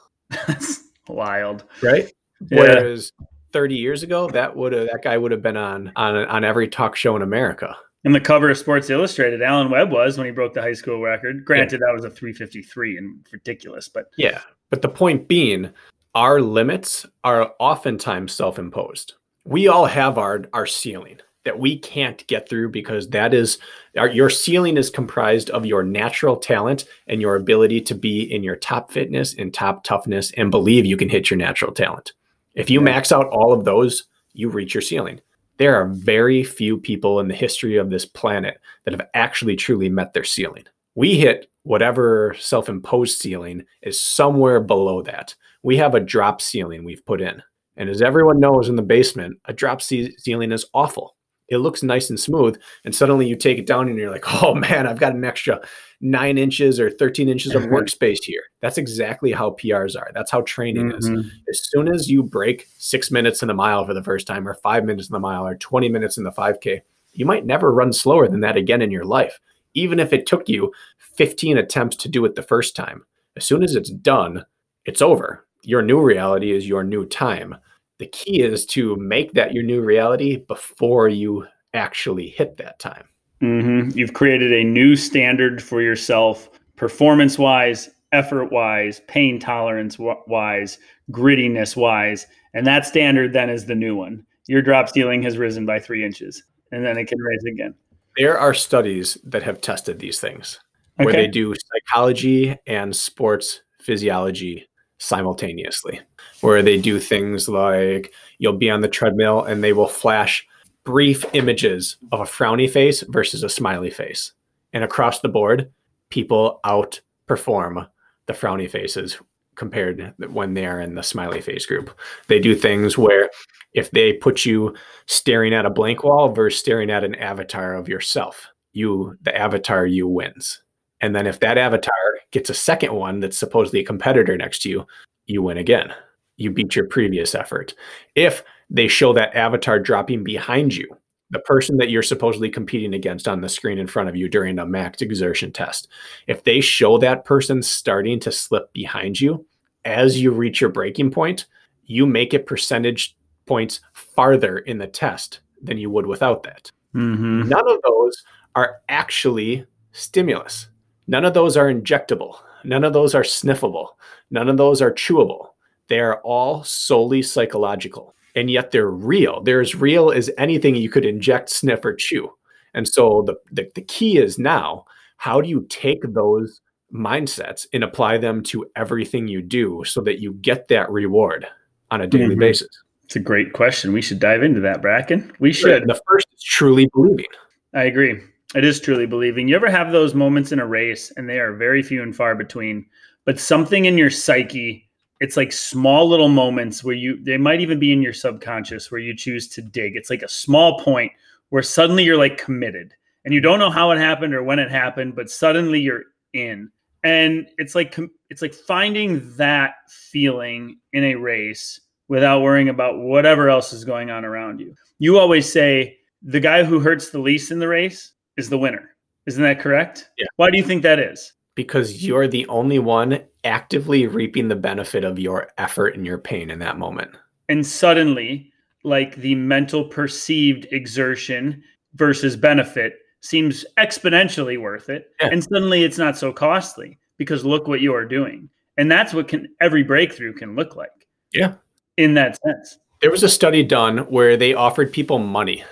[0.46, 2.12] That's wild, right?
[2.50, 2.60] Yeah.
[2.60, 3.12] Whereas
[3.52, 6.68] 30 years ago, that would have that guy would have been on on on every
[6.68, 7.76] talk show in America.
[8.04, 11.00] And the cover of Sports Illustrated, Alan Webb was when he broke the high school
[11.00, 11.44] record.
[11.44, 11.86] Granted, yeah.
[11.86, 14.40] that was a 353 and ridiculous, but yeah.
[14.70, 15.70] But the point being,
[16.14, 19.14] our limits are oftentimes self-imposed.
[19.44, 23.58] We all have our our ceiling that we can't get through because that is
[23.96, 28.42] our, your ceiling is comprised of your natural talent and your ability to be in
[28.42, 32.12] your top fitness and top toughness and believe you can hit your natural talent.
[32.54, 35.20] If you max out all of those, you reach your ceiling.
[35.58, 39.88] There are very few people in the history of this planet that have actually truly
[39.88, 40.64] met their ceiling.
[40.94, 45.34] We hit whatever self imposed ceiling is somewhere below that.
[45.62, 47.42] We have a drop ceiling we've put in.
[47.76, 51.14] And as everyone knows in the basement, a drop ceiling is awful
[51.52, 54.54] it looks nice and smooth and suddenly you take it down and you're like oh
[54.54, 55.60] man i've got an extra
[56.02, 58.42] nine inches or 13 inches of workspace here.
[58.60, 60.10] That's exactly how prs are.
[60.12, 61.18] That's how training mm-hmm.
[61.20, 64.46] is as soon as you break six minutes in the mile for the first time
[64.46, 66.82] or five minutes in the mile or 20 minutes in the 5k
[67.14, 69.38] you might never run slower than that again in your life
[69.74, 70.72] even if it took you
[71.14, 73.04] 15 attempts to do it the first time.
[73.36, 74.44] As soon as it's done
[74.84, 75.46] it's over.
[75.62, 77.56] Your new reality is your new time
[78.02, 83.04] the key is to make that your new reality before you actually hit that time.
[83.40, 83.96] Mm-hmm.
[83.96, 90.80] You've created a new standard for yourself, performance wise, effort wise, pain tolerance wise,
[91.12, 92.26] grittiness wise.
[92.54, 94.26] And that standard then is the new one.
[94.48, 97.72] Your drop ceiling has risen by three inches and then it can raise again.
[98.16, 100.58] There are studies that have tested these things
[100.98, 101.04] okay.
[101.04, 104.66] where they do psychology and sports physiology
[105.02, 106.00] simultaneously,
[106.42, 110.46] where they do things like you'll be on the treadmill and they will flash
[110.84, 114.32] brief images of a frowny face versus a smiley face.
[114.72, 115.70] And across the board,
[116.10, 117.88] people outperform
[118.26, 119.18] the frowny faces
[119.56, 121.90] compared when they're in the smiley face group.
[122.28, 123.28] They do things where
[123.74, 124.74] if they put you
[125.06, 129.84] staring at a blank wall versus staring at an avatar of yourself, you the avatar
[129.84, 130.62] you wins.
[131.02, 131.92] And then if that avatar
[132.30, 134.86] gets a second one that's supposedly a competitor next to you,
[135.26, 135.92] you win again.
[136.36, 137.74] You beat your previous effort.
[138.14, 140.88] If they show that avatar dropping behind you,
[141.30, 144.58] the person that you're supposedly competing against on the screen in front of you during
[144.58, 145.88] a max exertion test,
[146.26, 149.44] if they show that person starting to slip behind you
[149.84, 151.46] as you reach your breaking point,
[151.84, 156.70] you make it percentage points farther in the test than you would without that.
[156.94, 157.48] Mm-hmm.
[157.48, 158.22] None of those
[158.54, 160.68] are actually stimulus.
[161.06, 162.36] None of those are injectable.
[162.64, 163.88] None of those are sniffable.
[164.30, 165.48] None of those are chewable.
[165.88, 169.42] They are all solely psychological and yet they're real.
[169.42, 172.30] They're as real as anything you could inject, sniff, or chew.
[172.74, 174.84] And so the, the, the key is now
[175.18, 176.60] how do you take those
[176.92, 181.46] mindsets and apply them to everything you do so that you get that reward
[181.90, 182.40] on a daily mm-hmm.
[182.40, 182.68] basis?
[183.04, 183.92] It's a great question.
[183.92, 185.32] We should dive into that, Bracken.
[185.38, 185.86] We should.
[185.86, 187.26] The first is truly believing.
[187.74, 188.20] I agree.
[188.54, 189.48] It is truly believing.
[189.48, 192.34] You ever have those moments in a race, and they are very few and far
[192.34, 192.86] between,
[193.24, 194.88] but something in your psyche
[195.22, 199.00] it's like small little moments where you they might even be in your subconscious where
[199.00, 199.94] you choose to dig.
[199.94, 201.12] It's like a small point
[201.50, 202.92] where suddenly you're like committed
[203.24, 206.72] and you don't know how it happened or when it happened but suddenly you're in.
[207.04, 207.96] And it's like
[208.30, 214.10] it's like finding that feeling in a race without worrying about whatever else is going
[214.10, 214.74] on around you.
[214.98, 218.10] You always say the guy who hurts the least in the race
[218.42, 218.90] is the winner
[219.26, 223.22] isn't that correct yeah why do you think that is because you're the only one
[223.44, 227.10] actively reaping the benefit of your effort and your pain in that moment.
[227.48, 228.50] And suddenly,
[228.84, 231.62] like the mental perceived exertion
[231.94, 235.10] versus benefit seems exponentially worth it.
[235.20, 235.28] Yeah.
[235.28, 238.48] And suddenly it's not so costly because look what you are doing.
[238.78, 240.90] And that's what can every breakthrough can look like.
[241.32, 241.54] Yeah.
[241.98, 242.78] In that sense.
[243.00, 245.64] There was a study done where they offered people money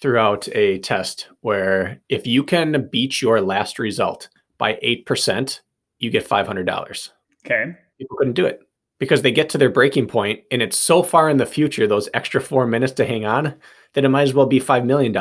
[0.00, 4.28] throughout a test where if you can beat your last result,
[4.60, 5.60] by 8%,
[5.98, 7.10] you get $500.
[7.44, 7.74] Okay.
[7.98, 8.60] People couldn't do it
[8.98, 12.10] because they get to their breaking point and it's so far in the future, those
[12.12, 13.54] extra four minutes to hang on,
[13.94, 15.16] that it might as well be $5 million.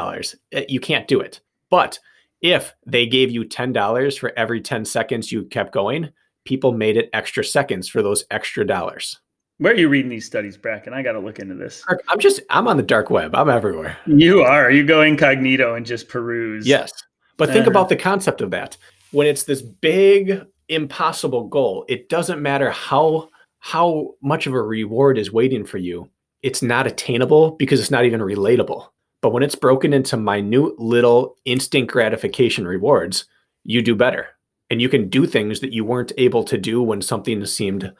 [0.52, 1.40] Eh, you can't do it.
[1.70, 2.00] But
[2.42, 6.10] if they gave you $10 for every 10 seconds you kept going,
[6.44, 9.20] people made it extra seconds for those extra dollars.
[9.60, 10.94] Where are you reading these studies, Bracken?
[10.94, 11.84] I got to look into this.
[12.08, 13.36] I'm just, I'm on the dark web.
[13.36, 13.98] I'm everywhere.
[14.08, 14.72] You are.
[14.72, 16.66] You go incognito and just peruse.
[16.66, 16.92] Yes.
[17.38, 18.78] But think uh, about the concept of that
[19.12, 25.18] when it's this big impossible goal it doesn't matter how how much of a reward
[25.18, 26.10] is waiting for you
[26.44, 28.88] it's not attainable because it's not even relatable
[29.22, 33.26] but when it's broken into minute little instant gratification rewards
[33.64, 34.28] you do better
[34.70, 37.92] and you can do things that you weren't able to do when something seemed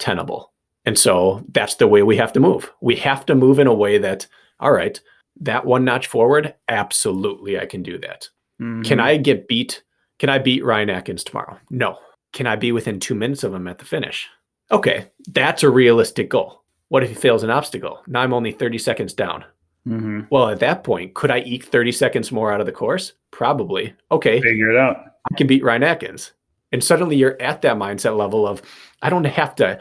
[0.00, 0.52] untenable
[0.84, 3.74] and so that's the way we have to move we have to move in a
[3.74, 4.26] way that
[4.60, 5.00] all right
[5.40, 8.28] that one notch forward absolutely i can do that
[8.60, 8.82] mm-hmm.
[8.82, 9.82] can i get beat
[10.18, 11.58] can I beat Ryan Atkins tomorrow?
[11.70, 11.98] No.
[12.32, 14.28] Can I be within two minutes of him at the finish?
[14.70, 16.64] Okay, that's a realistic goal.
[16.88, 18.02] What if he fails an obstacle?
[18.06, 19.44] Now I'm only 30 seconds down.
[19.86, 20.22] Mm-hmm.
[20.30, 23.12] Well, at that point, could I eke 30 seconds more out of the course?
[23.30, 23.94] Probably.
[24.10, 24.40] Okay.
[24.40, 24.96] Figure it out.
[25.30, 26.32] I can beat Ryan Atkins.
[26.72, 28.62] And suddenly you're at that mindset level of,
[29.00, 29.78] I don't have to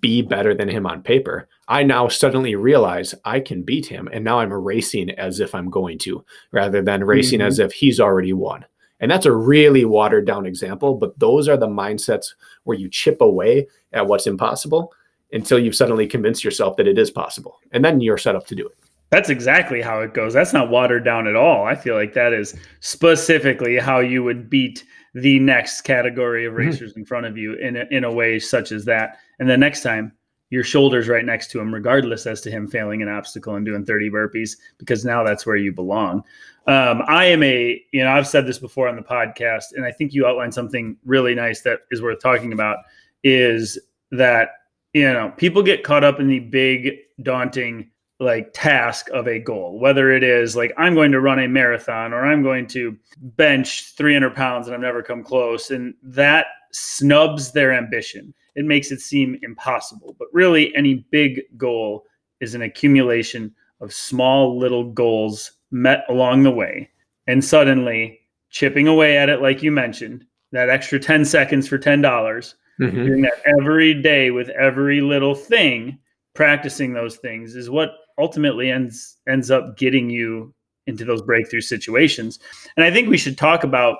[0.00, 1.48] be better than him on paper.
[1.68, 4.08] I now suddenly realize I can beat him.
[4.12, 7.48] And now I'm racing as if I'm going to, rather than racing mm-hmm.
[7.48, 8.64] as if he's already won.
[9.00, 12.28] And that's a really watered down example, but those are the mindsets
[12.64, 14.92] where you chip away at what's impossible
[15.32, 17.58] until you've suddenly convinced yourself that it is possible.
[17.72, 18.76] And then you're set up to do it.
[19.10, 20.34] That's exactly how it goes.
[20.34, 21.64] That's not watered down at all.
[21.64, 24.84] I feel like that is specifically how you would beat
[25.16, 26.68] the next category of mm-hmm.
[26.68, 27.00] racers mm-hmm.
[27.00, 29.18] in front of you in a, in a way such as that.
[29.38, 30.12] And then next time,
[30.50, 33.84] your shoulders right next to him, regardless as to him failing an obstacle and doing
[33.84, 36.22] 30 burpees, because now that's where you belong.
[36.66, 39.90] Um, I am a, you know, I've said this before on the podcast, and I
[39.90, 42.78] think you outlined something really nice that is worth talking about
[43.24, 43.78] is
[44.12, 44.50] that,
[44.92, 49.78] you know, people get caught up in the big, daunting, like task of a goal,
[49.78, 53.92] whether it is like I'm going to run a marathon or I'm going to bench
[53.96, 55.70] 300 pounds and I've never come close.
[55.70, 58.32] And that snubs their ambition.
[58.54, 60.16] It makes it seem impossible.
[60.18, 62.06] But really, any big goal
[62.40, 66.90] is an accumulation of small little goals met along the way.
[67.26, 72.00] And suddenly, chipping away at it, like you mentioned, that extra 10 seconds for $10,
[72.00, 73.04] mm-hmm.
[73.04, 75.98] doing that every day with every little thing,
[76.34, 80.54] practicing those things is what ultimately ends ends up getting you
[80.86, 82.38] into those breakthrough situations.
[82.76, 83.96] And I think we should talk about,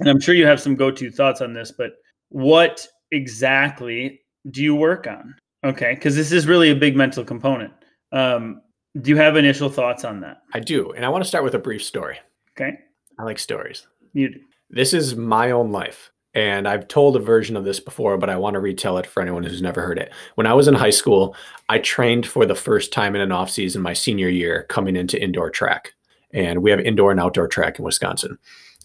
[0.00, 1.92] and I'm sure you have some go-to thoughts on this, but
[2.28, 5.34] what exactly do you work on?
[5.64, 7.72] Okay, because this is really a big mental component.
[8.12, 8.60] Um,
[9.00, 10.42] do you have initial thoughts on that?
[10.54, 12.18] I do, and I want to start with a brief story.
[12.52, 12.78] Okay,
[13.18, 13.86] I like stories.
[14.12, 14.40] You do.
[14.70, 16.10] This is my own life.
[16.36, 19.22] And I've told a version of this before, but I want to retell it for
[19.22, 20.12] anyone who's never heard it.
[20.34, 21.34] When I was in high school,
[21.70, 25.20] I trained for the first time in an off season my senior year coming into
[25.20, 25.94] indoor track.
[26.34, 28.36] And we have indoor and outdoor track in Wisconsin.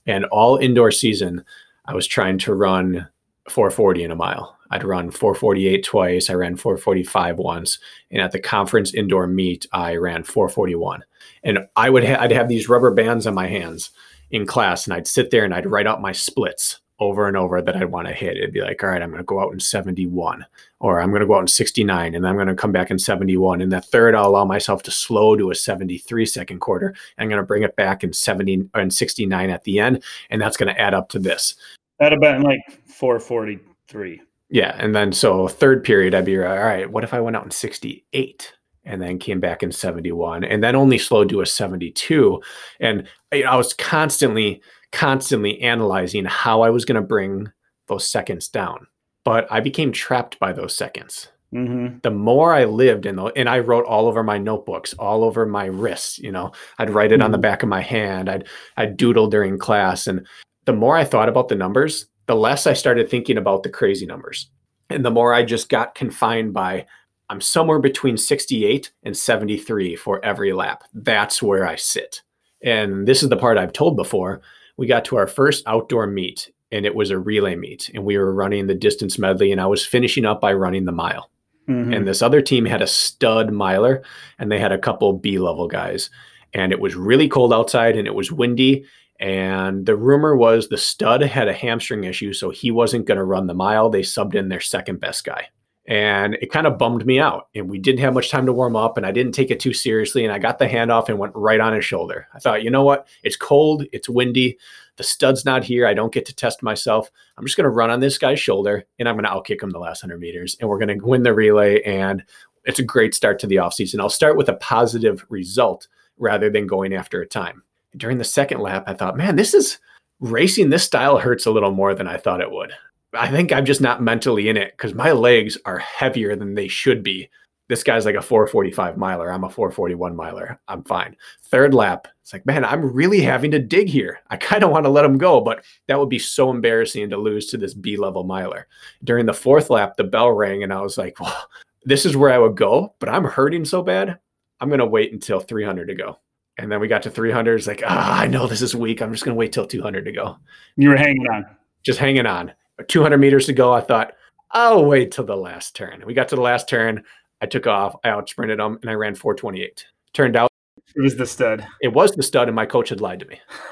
[0.07, 1.43] And all indoor season,
[1.83, 3.09] I was trying to run
[3.49, 4.57] 440 in a mile.
[4.69, 6.29] I'd run 448 twice.
[6.29, 7.79] I ran 445 once.
[8.11, 11.03] And at the conference indoor meet, I ran 441.
[11.43, 13.91] And I would ha- I'd have these rubber bands on my hands
[14.29, 17.61] in class, and I'd sit there and I'd write out my splits over and over
[17.61, 18.37] that I'd want to hit.
[18.37, 20.45] It'd be like, all right, I'm going to go out in 71,
[20.79, 22.91] or I'm going to go out in 69, and then I'm going to come back
[22.91, 23.59] in 71.
[23.59, 26.95] And the third, I'll allow myself to slow to a 73 second quarter.
[27.17, 30.55] I'm going to bring it back in 70 and 69 at the end, and that's
[30.55, 31.55] going to add up to this.
[31.99, 34.21] That'd like 443.
[34.49, 36.89] Yeah, and then so third period, I'd be all right.
[36.89, 38.53] What if I went out in 68?
[38.83, 42.41] and then came back in 71 and then only slowed to a 72
[42.79, 44.59] and you know, i was constantly
[44.91, 47.51] constantly analyzing how I was going to bring
[47.87, 48.87] those seconds down.
[49.23, 51.27] But I became trapped by those seconds.
[51.53, 51.97] Mm-hmm.
[52.01, 55.45] The more I lived in the, and I wrote all over my notebooks, all over
[55.45, 56.17] my wrists.
[56.17, 57.25] You know, I'd write it mm-hmm.
[57.25, 57.41] on the mm-hmm.
[57.41, 58.29] back of my hand.
[58.29, 60.25] I'd I'd doodle during class, and
[60.65, 64.05] the more I thought about the numbers, the less I started thinking about the crazy
[64.05, 64.49] numbers,
[64.89, 66.85] and the more I just got confined by.
[67.29, 70.83] I'm somewhere between 68 and 73 for every lap.
[70.93, 72.23] That's where I sit.
[72.61, 74.41] And this is the part I've told before
[74.81, 78.17] we got to our first outdoor meet and it was a relay meet and we
[78.17, 81.29] were running the distance medley and I was finishing up by running the mile.
[81.69, 81.93] Mm-hmm.
[81.93, 84.01] And this other team had a stud miler
[84.39, 86.09] and they had a couple B level guys.
[86.55, 88.83] And it was really cold outside and it was windy.
[89.19, 93.23] And the rumor was the stud had a hamstring issue, so he wasn't going to
[93.23, 93.91] run the mile.
[93.91, 95.49] They subbed in their second best guy
[95.87, 97.49] and it kind of bummed me out.
[97.55, 99.73] And we didn't have much time to warm up, and I didn't take it too
[99.73, 100.23] seriously.
[100.23, 102.27] And I got the handoff and went right on his shoulder.
[102.33, 103.07] I thought, you know what?
[103.23, 104.57] It's cold, it's windy,
[104.97, 105.87] the stud's not here.
[105.87, 107.09] I don't get to test myself.
[107.37, 109.71] I'm just going to run on this guy's shoulder, and I'm going to outkick him
[109.71, 111.81] the last 100 meters, and we're going to win the relay.
[111.81, 112.23] And
[112.65, 113.99] it's a great start to the offseason.
[113.99, 117.63] I'll start with a positive result rather than going after a time.
[117.97, 119.79] During the second lap, I thought, man, this is
[120.19, 122.71] racing this style hurts a little more than I thought it would.
[123.13, 126.67] I think I'm just not mentally in it because my legs are heavier than they
[126.67, 127.29] should be.
[127.67, 129.31] This guy's like a 445 miler.
[129.31, 130.59] I'm a 441 miler.
[130.67, 131.15] I'm fine.
[131.43, 134.19] Third lap, it's like, man, I'm really having to dig here.
[134.29, 137.17] I kind of want to let him go, but that would be so embarrassing to
[137.17, 138.67] lose to this B level miler.
[139.03, 141.47] During the fourth lap, the bell rang, and I was like, well,
[141.85, 144.19] this is where I would go, but I'm hurting so bad.
[144.59, 146.19] I'm going to wait until 300 to go.
[146.57, 147.55] And then we got to 300.
[147.55, 149.01] It's like, ah, I know this is weak.
[149.01, 150.37] I'm just going to wait till 200 to go.
[150.75, 151.45] You were hanging on.
[151.83, 152.53] Just hanging on.
[152.87, 154.13] 200 meters to go, I thought,
[154.51, 156.03] I'll wait till the last turn.
[156.05, 157.03] We got to the last turn.
[157.41, 157.95] I took off.
[158.03, 159.85] I out sprinted them and I ran 428.
[160.13, 160.51] Turned out
[160.95, 161.65] it was the stud.
[161.81, 163.39] It was the stud, and my coach had lied to me.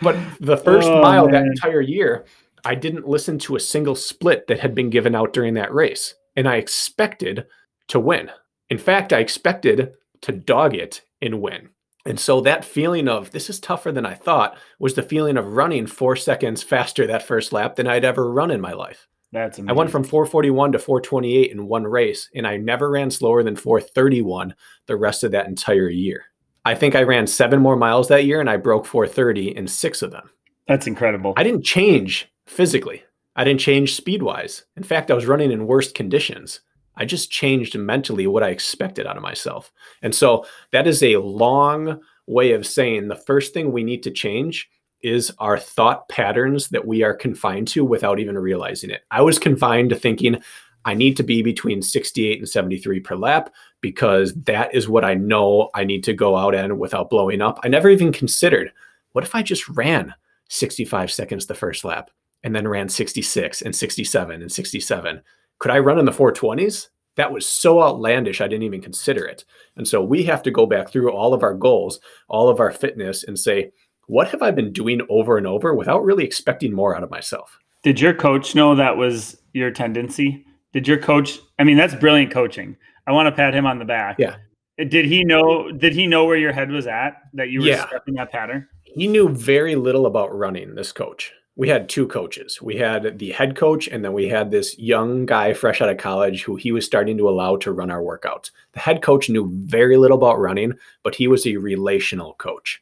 [0.00, 1.32] but the first oh, mile man.
[1.32, 2.24] that entire year,
[2.64, 6.14] I didn't listen to a single split that had been given out during that race.
[6.36, 7.46] And I expected
[7.88, 8.30] to win.
[8.70, 11.70] In fact, I expected to dog it and win.
[12.08, 15.52] And so that feeling of this is tougher than I thought was the feeling of
[15.52, 19.06] running four seconds faster that first lap than I'd ever run in my life.
[19.30, 19.70] That's amazing.
[19.70, 23.56] I went from 441 to 428 in one race, and I never ran slower than
[23.56, 24.54] 431
[24.86, 26.24] the rest of that entire year.
[26.64, 30.00] I think I ran seven more miles that year, and I broke 430 in six
[30.00, 30.30] of them.
[30.66, 31.34] That's incredible.
[31.36, 33.04] I didn't change physically.
[33.36, 34.64] I didn't change speed wise.
[34.78, 36.60] In fact, I was running in worst conditions.
[36.98, 39.72] I just changed mentally what I expected out of myself.
[40.02, 44.10] And so that is a long way of saying the first thing we need to
[44.10, 44.68] change
[45.00, 49.02] is our thought patterns that we are confined to without even realizing it.
[49.10, 50.42] I was confined to thinking
[50.84, 55.14] I need to be between 68 and 73 per lap because that is what I
[55.14, 57.60] know I need to go out and without blowing up.
[57.62, 58.72] I never even considered
[59.12, 60.14] what if I just ran
[60.48, 62.10] 65 seconds the first lap
[62.42, 65.22] and then ran 66 and 67 and 67
[65.58, 66.88] could I run in the 420s?
[67.16, 69.44] that was so outlandish, I didn't even consider it.
[69.76, 71.98] And so we have to go back through all of our goals,
[72.28, 73.72] all of our fitness, and say,
[74.06, 77.58] what have I been doing over and over without really expecting more out of myself?
[77.82, 80.46] Did your coach know that was your tendency?
[80.72, 81.40] Did your coach?
[81.58, 82.76] I mean, that's brilliant coaching.
[83.08, 84.16] I want to pat him on the back.
[84.20, 84.36] Yeah.
[84.80, 85.72] Uh, did he know?
[85.72, 87.88] Did he know where your head was at that you were Yeah.
[87.88, 88.68] stepping that pattern?
[88.84, 91.32] He knew very little about running, this coach.
[91.58, 92.62] We had two coaches.
[92.62, 95.98] We had the head coach, and then we had this young guy fresh out of
[95.98, 98.52] college who he was starting to allow to run our workouts.
[98.74, 102.80] The head coach knew very little about running, but he was a relational coach.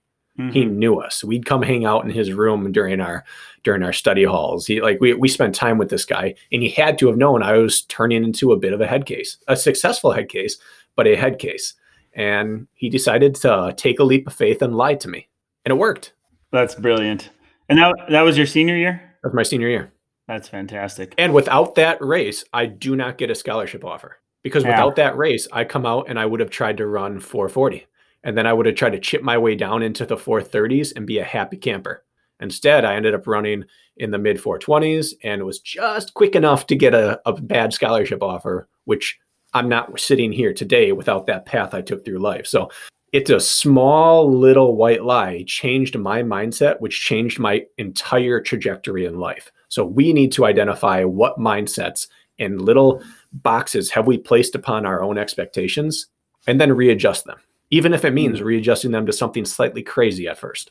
[0.53, 0.73] He Mhm.
[0.73, 1.25] knew us.
[1.25, 3.25] We'd come hang out in his room during our
[3.65, 4.67] during our study halls.
[4.67, 7.43] He like we we spent time with this guy, and he had to have known
[7.43, 10.59] I was turning into a bit of a head case, a successful head case,
[10.95, 11.73] but a head case.
[12.13, 15.29] And he decided to take a leap of faith and lie to me,
[15.65, 16.13] and it worked.
[16.53, 17.31] That's brilliant.
[17.69, 19.01] And that that was your senior year.
[19.23, 19.93] That was my senior year.
[20.29, 21.15] That's fantastic.
[21.19, 24.71] And without that race, I do not get a scholarship offer because Yeah.
[24.71, 27.87] without that race, I come out and I would have tried to run 440.
[28.25, 31.07] And then I would have tried to chip my way down into the 430s and
[31.07, 32.03] be a happy camper.
[32.41, 33.65] Instead, I ended up running
[33.97, 38.23] in the mid 420s and was just quick enough to get a, a bad scholarship
[38.23, 39.19] offer, which
[39.55, 42.47] I'm not sitting here today without that path I took through life.
[42.47, 42.69] So
[43.17, 49.19] it's a small little white lie changed my mindset, which changed my entire trajectory in
[49.19, 49.51] life.
[49.69, 52.09] So we need to identify what mindsets
[52.39, 53.03] and little
[53.33, 56.09] boxes have we placed upon our own expectations
[56.47, 57.39] and then readjust them,
[57.71, 60.71] even if it means readjusting them to something slightly crazy at first.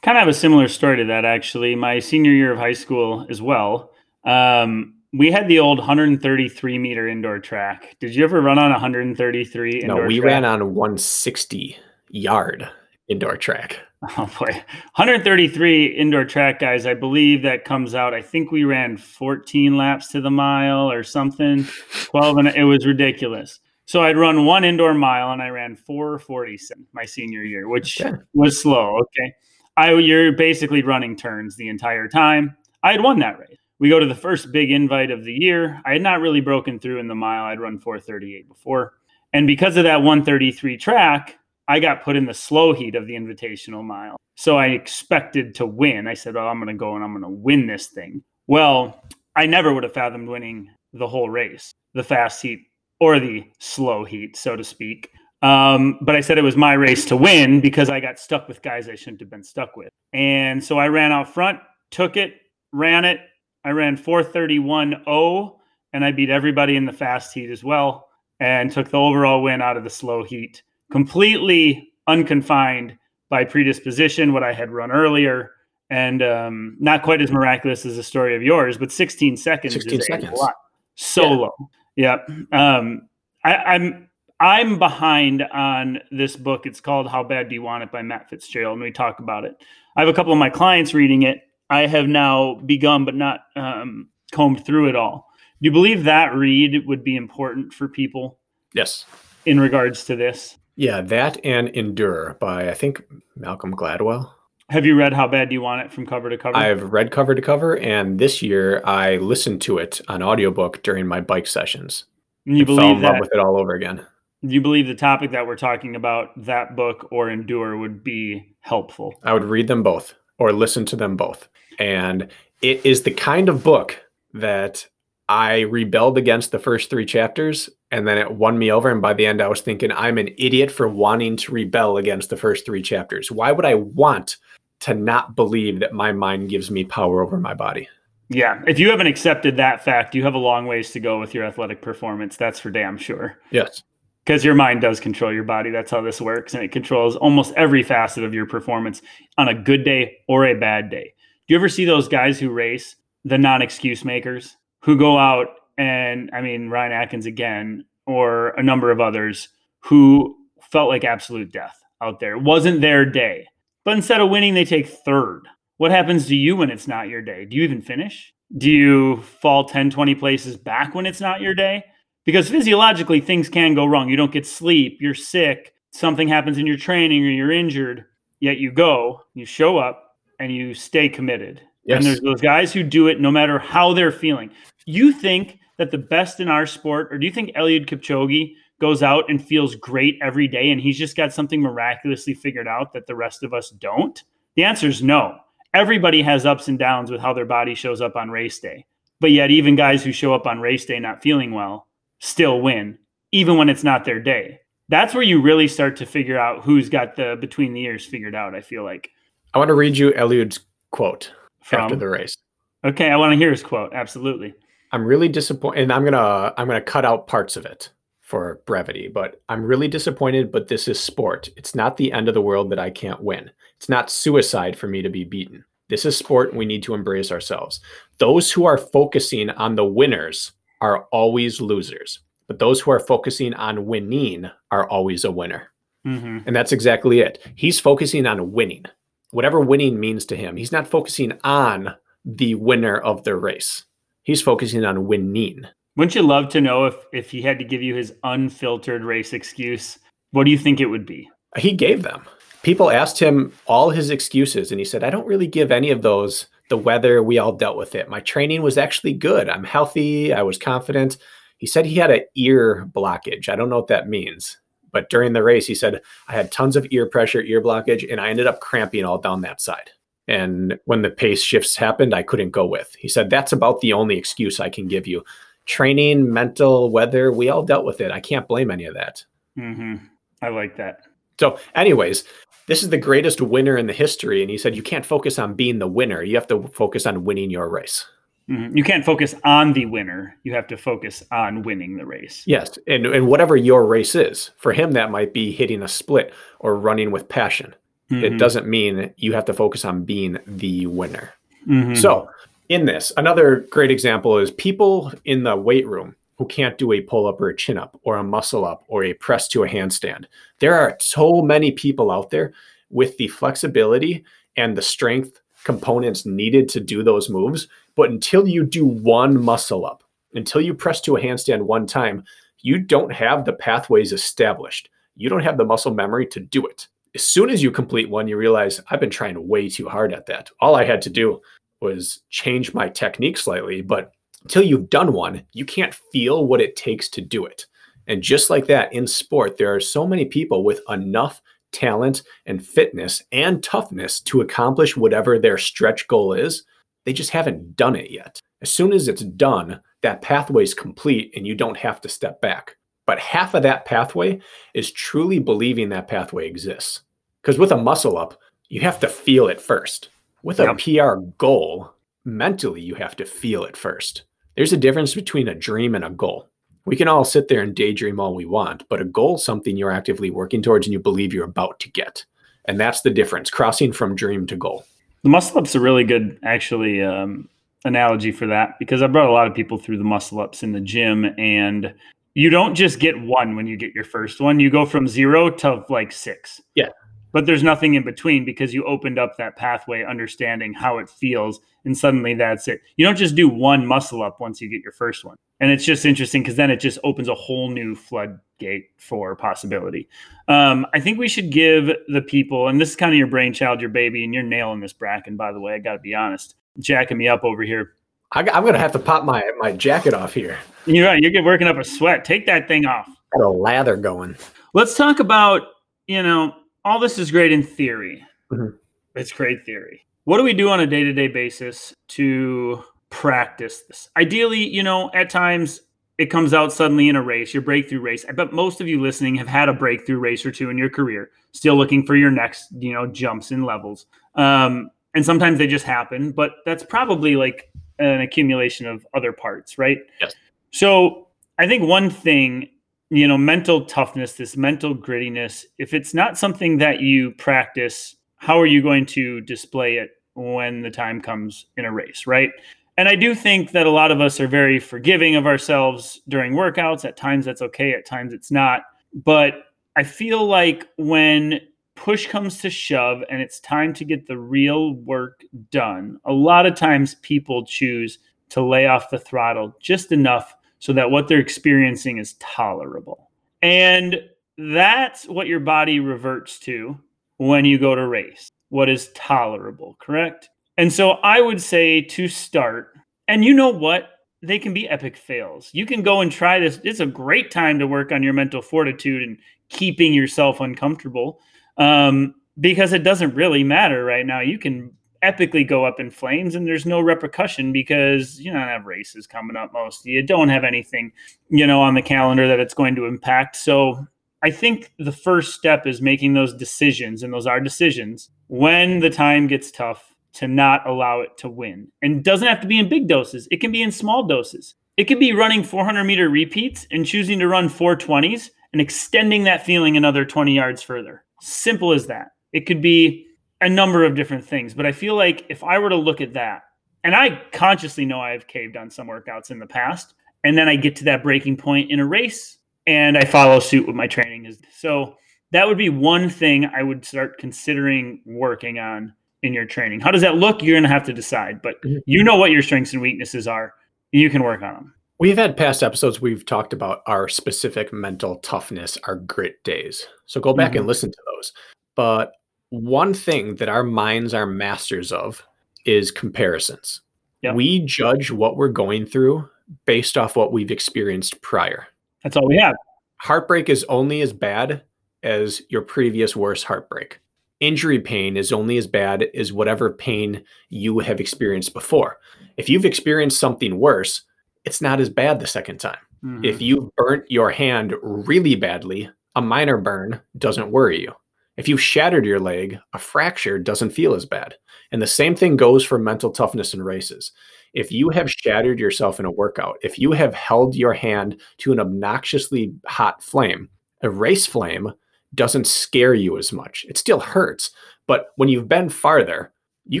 [0.00, 1.74] kind of have a similar story to that actually.
[1.74, 3.90] My senior year of high school as well.
[4.24, 7.96] Um, we had the old 133 meter indoor track.
[8.00, 10.24] Did you ever run on 133 no, we track?
[10.26, 11.76] ran on 160
[12.10, 12.68] yard
[13.08, 13.80] indoor track.
[14.16, 14.54] Oh boy,
[14.96, 16.86] 133 indoor track guys.
[16.86, 18.14] I believe that comes out.
[18.14, 21.66] I think we ran 14 laps to the mile or something.
[22.04, 23.60] 12 and it was ridiculous.
[23.84, 28.16] So I'd run one indoor mile and I ran 447 my senior year, which Okay.
[28.32, 28.96] was slow.
[29.00, 29.34] Okay,
[29.76, 32.56] I you're basically running turns the entire time.
[32.82, 33.58] I had won that race.
[33.80, 35.80] We go to the first big invite of the year.
[35.86, 37.44] I had not really broken through in the mile.
[37.44, 38.92] I'd run 438 before.
[39.32, 43.14] And because of that 133 track, I got put in the slow heat of the
[43.14, 44.16] invitational mile.
[44.36, 46.06] So I expected to win.
[46.06, 48.22] I said, Oh, I'm going to go and I'm going to win this thing.
[48.46, 49.02] Well,
[49.34, 52.60] I never would have fathomed winning the whole race, the fast heat
[53.00, 55.10] or the slow heat, so to speak.
[55.42, 58.60] Um, but I said it was my race to win because I got stuck with
[58.60, 59.88] guys I shouldn't have been stuck with.
[60.12, 61.60] And so I ran out front,
[61.90, 62.34] took it,
[62.72, 63.20] ran it.
[63.64, 65.56] I ran 431.0
[65.92, 68.08] and I beat everybody in the fast heat as well
[68.38, 72.96] and took the overall win out of the slow heat completely unconfined
[73.28, 75.52] by predisposition, what I had run earlier,
[75.88, 80.00] and um, not quite as miraculous as the story of yours, but 16 seconds 16
[80.00, 80.30] is seconds.
[80.32, 80.54] a lot.
[80.96, 81.52] So
[81.96, 82.16] Yeah.
[82.28, 82.30] Yep.
[82.52, 83.08] Um,
[83.44, 84.08] I, I'm
[84.40, 86.64] I'm behind on this book.
[86.64, 89.44] It's called How Bad Do You Want It by Matt Fitzgerald, and we talk about
[89.44, 89.62] it.
[89.96, 91.42] I have a couple of my clients reading it.
[91.70, 95.26] I have now begun, but not um, combed through it all.
[95.62, 98.38] Do you believe that read would be important for people
[98.74, 99.04] Yes.
[99.46, 100.56] in regards to this?
[100.76, 103.02] Yeah, that and Endure by I think
[103.36, 104.30] Malcolm Gladwell.
[104.70, 106.56] Have you read How Bad Do You Want It from cover to cover?
[106.56, 111.06] I've read cover to cover, and this year I listened to it on audiobook during
[111.06, 112.04] my bike sessions.
[112.46, 114.06] and you fell believe in love with it all over again.
[114.46, 118.54] do you believe the topic that we're talking about, that book or Endure, would be
[118.60, 119.14] helpful?
[119.24, 121.48] I would read them both or listen to them both.
[121.78, 122.28] And
[122.62, 123.96] it is the kind of book
[124.34, 124.88] that
[125.28, 128.90] I rebelled against the first three chapters and then it won me over.
[128.90, 132.30] And by the end, I was thinking, I'm an idiot for wanting to rebel against
[132.30, 133.30] the first three chapters.
[133.30, 134.38] Why would I want
[134.80, 137.88] to not believe that my mind gives me power over my body?
[138.28, 138.62] Yeah.
[138.66, 141.44] If you haven't accepted that fact, you have a long ways to go with your
[141.44, 142.36] athletic performance.
[142.36, 143.36] That's for damn sure.
[143.50, 143.82] Yes.
[144.30, 145.70] Because your mind does control your body.
[145.70, 146.54] That's how this works.
[146.54, 149.02] And it controls almost every facet of your performance
[149.36, 151.14] on a good day or a bad day.
[151.48, 155.48] Do you ever see those guys who race, the non excuse makers, who go out
[155.76, 159.48] and, I mean, Ryan Atkins again, or a number of others
[159.80, 162.36] who felt like absolute death out there?
[162.36, 163.48] It wasn't their day.
[163.84, 165.48] But instead of winning, they take third.
[165.78, 167.46] What happens to you when it's not your day?
[167.46, 168.32] Do you even finish?
[168.56, 171.82] Do you fall 10, 20 places back when it's not your day?
[172.24, 174.08] Because physiologically, things can go wrong.
[174.08, 178.04] You don't get sleep, you're sick, something happens in your training, or you're injured,
[178.40, 181.60] yet you go, you show up, and you stay committed.
[181.84, 181.96] Yes.
[181.96, 184.50] And there's those guys who do it no matter how they're feeling.
[184.86, 189.02] You think that the best in our sport, or do you think Eliud Kipchoge goes
[189.02, 193.06] out and feels great every day and he's just got something miraculously figured out that
[193.06, 194.22] the rest of us don't?
[194.56, 195.38] The answer is no.
[195.72, 198.86] Everybody has ups and downs with how their body shows up on race day.
[199.20, 201.86] But yet, even guys who show up on race day not feeling well
[202.20, 202.98] still win
[203.32, 204.60] even when it's not their day.
[204.88, 208.34] That's where you really start to figure out who's got the between the ears figured
[208.34, 208.54] out.
[208.54, 209.10] I feel like.
[209.54, 210.60] I want to read you Eliud's
[210.90, 211.80] quote From?
[211.80, 212.36] after the race.
[212.84, 213.92] Okay, I want to hear his quote.
[213.92, 214.54] Absolutely.
[214.92, 217.90] I'm really disappointed, and I'm gonna I'm gonna cut out parts of it
[218.20, 220.50] for brevity, but I'm really disappointed.
[220.50, 221.48] But this is sport.
[221.56, 223.50] It's not the end of the world that I can't win.
[223.76, 225.64] It's not suicide for me to be beaten.
[225.88, 227.80] This is sport, and we need to embrace ourselves.
[228.18, 233.54] Those who are focusing on the winners are always losers, but those who are focusing
[233.54, 235.70] on winning are always a winner.
[236.06, 236.38] Mm-hmm.
[236.46, 237.38] And that's exactly it.
[237.54, 238.86] He's focusing on winning,
[239.32, 240.56] whatever winning means to him.
[240.56, 243.84] He's not focusing on the winner of the race.
[244.22, 245.66] He's focusing on winning.
[245.96, 249.32] Wouldn't you love to know if if he had to give you his unfiltered race
[249.32, 249.98] excuse?
[250.30, 251.28] What do you think it would be?
[251.58, 252.22] He gave them.
[252.62, 256.02] People asked him all his excuses, and he said, "I don't really give any of
[256.02, 256.46] those.
[256.70, 258.08] The weather, we all dealt with it.
[258.08, 259.50] My training was actually good.
[259.50, 260.32] I'm healthy.
[260.32, 261.18] I was confident."
[261.58, 263.50] He said he had an ear blockage.
[263.50, 264.56] I don't know what that means,
[264.92, 268.18] but during the race, he said I had tons of ear pressure, ear blockage, and
[268.18, 269.90] I ended up cramping all down that side.
[270.30, 272.94] And when the pace shifts happened, I couldn't go with.
[272.98, 275.24] He said, That's about the only excuse I can give you.
[275.66, 278.12] Training, mental, weather, we all dealt with it.
[278.12, 279.24] I can't blame any of that.
[279.58, 279.96] Mm-hmm.
[280.40, 281.02] I like that.
[281.40, 282.24] So, anyways,
[282.70, 284.42] this is the greatest winner in the history.
[284.42, 286.22] And he said, You can't focus on being the winner.
[286.22, 288.06] You have to focus on winning your race.
[288.48, 288.76] Mm-hmm.
[288.76, 290.36] You can't focus on the winner.
[290.44, 292.44] You have to focus on winning the race.
[292.46, 292.78] Yes.
[292.86, 296.76] And, and whatever your race is, for him, that might be hitting a split or
[296.76, 297.74] running with passion.
[298.08, 298.24] Mm-hmm.
[298.24, 301.34] It doesn't mean you have to focus on being the winner.
[301.66, 301.94] Mm-hmm.
[301.94, 302.30] So,
[302.68, 307.02] in this, another great example is people in the weight room who can't do a
[307.02, 309.68] pull up or a chin up or a muscle up or a press to a
[309.68, 310.24] handstand.
[310.58, 312.54] There are so many people out there
[312.88, 314.24] with the flexibility
[314.56, 317.68] and the strength components needed to do those moves.
[317.94, 322.24] But until you do one muscle up, until you press to a handstand one time,
[322.60, 324.88] you don't have the pathways established.
[325.16, 328.28] You don't have the muscle memory to do it as soon as you complete one,
[328.28, 330.50] you realize I've been trying way too hard at that.
[330.60, 331.40] All I had to do
[331.80, 334.12] was change my technique slightly, but
[334.42, 337.66] until you've done one, you can't feel what it takes to do it.
[338.06, 341.40] And just like that in sport, there are so many people with enough
[341.72, 346.64] talent and fitness and toughness to accomplish whatever their stretch goal is.
[347.04, 348.40] They just haven't done it yet.
[348.62, 352.40] As soon as it's done, that pathway is complete and you don't have to step
[352.40, 352.76] back.
[353.06, 354.40] But half of that pathway
[354.74, 357.02] is truly believing that pathway exists.
[357.42, 358.38] Because with a muscle up,
[358.68, 360.10] you have to feel it first.
[360.42, 360.78] With a yep.
[360.78, 361.92] PR goal,
[362.24, 364.24] mentally, you have to feel it first.
[364.56, 366.48] There's a difference between a dream and a goal.
[366.84, 369.76] We can all sit there and daydream all we want, but a goal is something
[369.76, 372.24] you're actively working towards and you believe you're about to get.
[372.66, 374.84] And that's the difference, crossing from dream to goal.
[375.22, 377.48] The muscle up's a really good, actually, um,
[377.84, 380.72] analogy for that because I brought a lot of people through the muscle ups in
[380.72, 381.94] the gym, and
[382.34, 384.60] you don't just get one when you get your first one.
[384.60, 386.60] You go from zero to like six.
[386.74, 386.88] Yeah.
[387.32, 391.60] But there's nothing in between because you opened up that pathway, understanding how it feels,
[391.84, 392.80] and suddenly that's it.
[392.96, 395.36] You don't just do one muscle up once you get your first one.
[395.60, 400.08] And it's just interesting because then it just opens a whole new floodgate for possibility.
[400.48, 403.80] Um, I think we should give the people, and this is kind of your brainchild,
[403.80, 405.74] your baby, and you're nailing this, Bracken, by the way.
[405.74, 407.94] I got to be honest, jacking me up over here.
[408.32, 410.58] I, am going to have to pop my, my jacket off here.
[410.86, 411.20] You're right.
[411.20, 412.24] You're working up a sweat.
[412.24, 413.08] Take that thing off.
[413.36, 414.36] Got a lather going.
[414.72, 415.62] Let's talk about,
[416.06, 416.54] you know,
[416.84, 418.24] all this is great in theory.
[418.50, 418.76] Mm-hmm.
[419.14, 420.06] It's great theory.
[420.24, 424.08] What do we do on a day to day basis to practice this?
[424.16, 425.80] Ideally, you know, at times
[426.18, 428.26] it comes out suddenly in a race, your breakthrough race.
[428.28, 430.90] I bet most of you listening have had a breakthrough race or two in your
[430.90, 434.06] career, still looking for your next, you know, jumps in levels.
[434.34, 439.78] Um, and sometimes they just happen, but that's probably like an accumulation of other parts,
[439.78, 439.98] right?
[440.20, 440.34] Yes.
[440.72, 441.28] So
[441.58, 442.68] I think one thing,
[443.10, 448.58] you know, mental toughness, this mental grittiness, if it's not something that you practice, how
[448.58, 452.50] are you going to display it when the time comes in a race, right?
[452.96, 456.52] And I do think that a lot of us are very forgiving of ourselves during
[456.52, 457.04] workouts.
[457.04, 458.82] At times that's okay, at times it's not.
[459.12, 459.54] But
[459.96, 461.60] I feel like when
[461.96, 466.66] push comes to shove and it's time to get the real work done, a lot
[466.66, 468.18] of times people choose
[468.50, 473.30] to lay off the throttle just enough so that what they're experiencing is tolerable.
[473.62, 474.20] And
[474.58, 476.98] that's what your body reverts to
[477.36, 478.50] when you go to race.
[478.70, 480.48] What is tolerable, correct?
[480.76, 482.94] And so I would say to start,
[483.28, 484.08] and you know what?
[484.42, 485.68] They can be epic fails.
[485.72, 486.80] You can go and try this.
[486.82, 489.36] It's a great time to work on your mental fortitude and
[489.68, 491.40] keeping yourself uncomfortable
[491.76, 494.40] um, because it doesn't really matter right now.
[494.40, 494.92] You can
[495.22, 499.56] epically go up in flames and there's no repercussion because you don't have races coming
[499.56, 500.04] up most.
[500.04, 501.12] You don't have anything
[501.48, 503.56] you know on the calendar that it's going to impact.
[503.56, 504.06] So
[504.42, 509.10] i think the first step is making those decisions and those are decisions when the
[509.10, 511.88] time gets tough to not allow it to win.
[512.02, 513.48] And doesn't have to be in big doses.
[513.50, 514.74] It can be in small doses.
[514.96, 519.64] It could be running 400 meter repeats and choosing to run 420s and extending that
[519.64, 521.24] feeling another 20 yards further.
[521.40, 522.28] Simple as that.
[522.52, 523.26] It could be
[523.60, 524.74] a number of different things.
[524.74, 526.62] But I feel like if I were to look at that,
[527.02, 530.76] and I consciously know I've caved on some workouts in the past, and then I
[530.76, 534.46] get to that breaking point in a race and I follow suit with my training
[534.46, 535.16] is so
[535.52, 540.00] that would be one thing I would start considering working on in your training.
[540.00, 540.62] How does that look?
[540.62, 541.98] You're going to have to decide, but mm-hmm.
[542.06, 543.74] you know what your strengths and weaknesses are.
[544.12, 544.94] You can work on them.
[545.18, 550.06] We've had past episodes we've talked about our specific mental toughness, our grit days.
[550.26, 550.78] So go back mm-hmm.
[550.78, 551.52] and listen to those.
[551.94, 552.32] But
[552.70, 555.46] one thing that our minds are masters of
[555.84, 557.02] is comparisons.
[557.42, 557.54] Yep.
[557.54, 559.48] We judge what we're going through
[559.86, 561.86] based off what we've experienced prior.
[562.22, 562.76] That's all we have.
[563.18, 564.82] Heartbreak is only as bad
[565.22, 567.20] as your previous worst heartbreak.
[567.60, 572.18] Injury pain is only as bad as whatever pain you have experienced before.
[572.56, 574.22] If you've experienced something worse,
[574.64, 575.98] it's not as bad the second time.
[576.24, 576.44] Mm-hmm.
[576.44, 581.12] If you burnt your hand really badly, a minor burn doesn't worry you.
[581.60, 584.54] If you've shattered your leg, a fracture doesn't feel as bad.
[584.92, 587.32] And the same thing goes for mental toughness in races.
[587.74, 591.70] If you have shattered yourself in a workout, if you have held your hand to
[591.70, 593.68] an obnoxiously hot flame,
[594.00, 594.90] a race flame
[595.34, 596.86] doesn't scare you as much.
[596.88, 597.72] It still hurts.
[598.06, 599.52] But when you've been farther,
[599.84, 600.00] you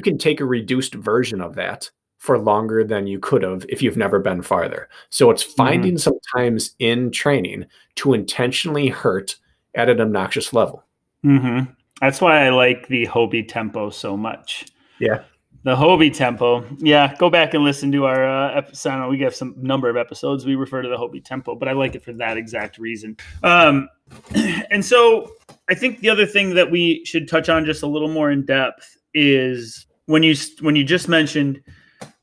[0.00, 3.98] can take a reduced version of that for longer than you could have if you've
[3.98, 4.88] never been farther.
[5.10, 5.56] So it's mm-hmm.
[5.56, 6.16] finding mm-hmm.
[6.32, 9.36] sometimes in training to intentionally hurt
[9.74, 10.86] at an obnoxious level.
[11.24, 11.70] Mm-hmm.
[12.00, 14.66] That's why I like the Hobie tempo so much.
[14.98, 15.22] Yeah.
[15.62, 16.64] The Hobie tempo.
[16.78, 17.14] Yeah.
[17.16, 19.08] Go back and listen to our uh, episode.
[19.08, 20.46] We have some number of episodes.
[20.46, 23.18] We refer to the Hobie tempo, but I like it for that exact reason.
[23.42, 23.88] Um,
[24.70, 25.30] and so
[25.68, 28.46] I think the other thing that we should touch on just a little more in
[28.46, 31.60] depth is when you when you just mentioned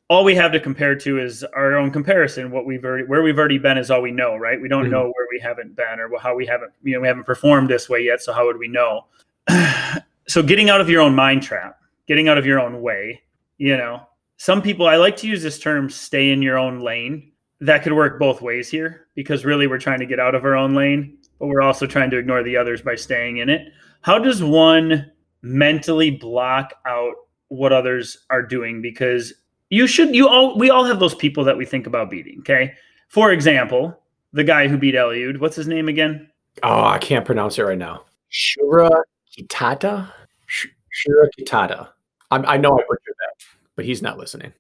[0.10, 2.51] all we have to compare to is our own comparison.
[2.51, 4.62] What we've already, where we've already been is all we know, right?
[4.62, 4.91] We don't mm-hmm.
[4.91, 7.89] know where we haven't been or how we haven't, you know, we haven't performed this
[7.89, 8.22] way yet.
[8.22, 9.05] So how would we know?
[10.28, 13.22] so getting out of your own mind trap, getting out of your own way,
[13.58, 14.01] you know,
[14.38, 17.32] some people, I like to use this term, stay in your own lane.
[17.60, 20.55] That could work both ways here because really we're trying to get out of our
[20.55, 23.74] own lane, but we're also trying to ignore the others by staying in it.
[24.01, 27.16] How does one mentally block out
[27.47, 28.80] what others are doing?
[28.80, 29.34] Because
[29.70, 32.39] you should you all we all have those people that we think about beating.
[32.39, 32.74] Okay,
[33.09, 33.99] for example,
[34.34, 35.39] the guy who beat Eliud.
[35.39, 36.30] What's his name again?
[36.63, 38.05] Oh, I can't pronounce it right now.
[38.32, 38.89] Shura
[39.38, 40.11] Kitata.
[40.49, 41.89] Shura Kitata.
[42.32, 43.45] I'm, I know I butchered that,
[43.76, 44.51] but he's not listening.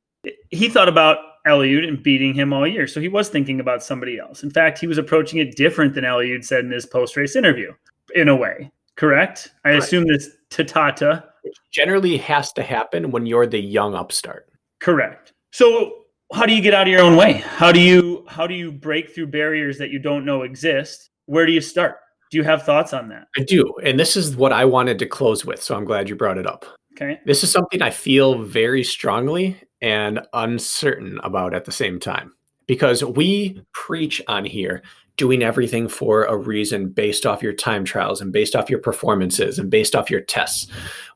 [0.49, 4.19] He thought about Eliud and beating him all year, so he was thinking about somebody
[4.19, 4.43] else.
[4.43, 7.73] In fact, he was approaching it different than Eliud said in his post-race interview,
[8.15, 8.71] in a way.
[8.95, 9.51] Correct?
[9.63, 9.79] I right.
[9.79, 11.23] assume this Tatata.
[11.43, 14.49] Which generally has to happen when you're the young upstart.
[14.79, 15.33] Correct.
[15.51, 17.33] So how do you get out of your own way?
[17.33, 21.09] How do you how do you break through barriers that you don't know exist?
[21.25, 21.97] Where do you start?
[22.29, 23.27] Do you have thoughts on that?
[23.37, 23.73] I do.
[23.83, 26.45] And this is what I wanted to close with, so I'm glad you brought it
[26.45, 26.65] up.
[26.93, 27.19] Okay.
[27.25, 32.33] This is something I feel very strongly and uncertain about at the same time.
[32.65, 34.81] Because we preach on here
[35.15, 39.57] doing everything for a reason based off your time trials and based off your performances
[39.57, 40.67] and based off your tests.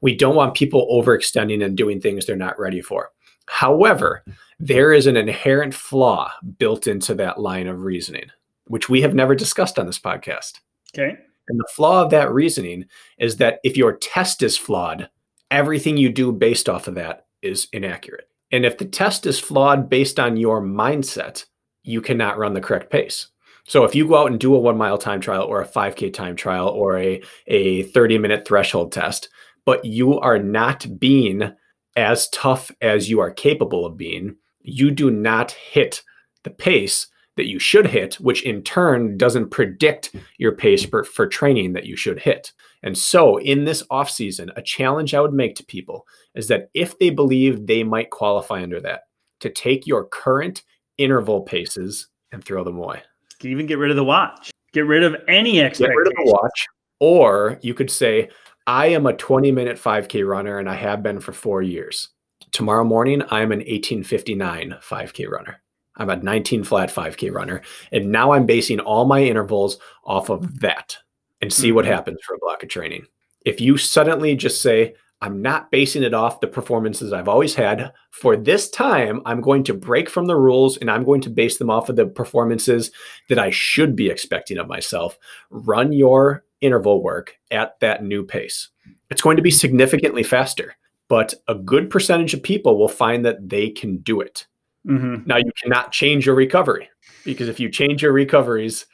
[0.02, 3.12] We don't want people overextending and doing things they're not ready for.
[3.48, 4.24] However,
[4.60, 8.30] there is an inherent flaw built into that line of reasoning,
[8.66, 10.60] which we have never discussed on this podcast.
[10.98, 11.18] Okay.
[11.48, 12.86] And the flaw of that reasoning
[13.18, 15.10] is that if your test is flawed,
[15.50, 18.30] everything you do based off of that is inaccurate.
[18.52, 21.46] And if the test is flawed based on your mindset,
[21.84, 23.28] you cannot run the correct pace.
[23.66, 26.14] So if you go out and do a one mile time trial or a 5K
[26.14, 29.30] time trial or a, a 30 minute threshold test,
[29.66, 31.52] but you are not being
[31.96, 36.02] as tough as you are capable of being, you do not hit
[36.44, 41.28] the pace that you should hit, which in turn doesn't predict your pace for, for
[41.28, 42.52] training that you should hit.
[42.84, 46.70] And so, in this off season, a challenge I would make to people is that
[46.74, 49.02] if they believe they might qualify under that,
[49.42, 50.64] to take your current
[50.98, 53.02] interval paces and throw them away.
[53.40, 54.52] Can Even get rid of the watch.
[54.72, 55.92] Get rid of any expectation.
[55.92, 56.68] Get rid of the watch.
[57.00, 58.30] Or you could say,
[58.68, 62.10] I am a 20 minute 5K runner and I have been for four years.
[62.52, 65.62] Tomorrow morning, I'm an 1859 5K runner.
[65.98, 67.62] I'm a 19 flat 5K runner.
[67.92, 70.98] And now I'm basing all my intervals off of that
[71.42, 71.76] and see mm-hmm.
[71.76, 73.06] what happens for a block of training.
[73.46, 77.94] If you suddenly just say, I'm not basing it off the performances I've always had.
[78.10, 81.58] For this time, I'm going to break from the rules and I'm going to base
[81.58, 82.92] them off of the performances
[83.30, 85.20] that I should be expecting of myself.
[85.52, 88.70] Run your interval work at that new pace.
[89.10, 90.76] It's going to be significantly faster,
[91.10, 94.48] but a good percentage of people will find that they can do it.
[94.88, 95.28] Mm-hmm.
[95.28, 96.90] Now, you cannot change your recovery
[97.24, 98.86] because if you change your recoveries,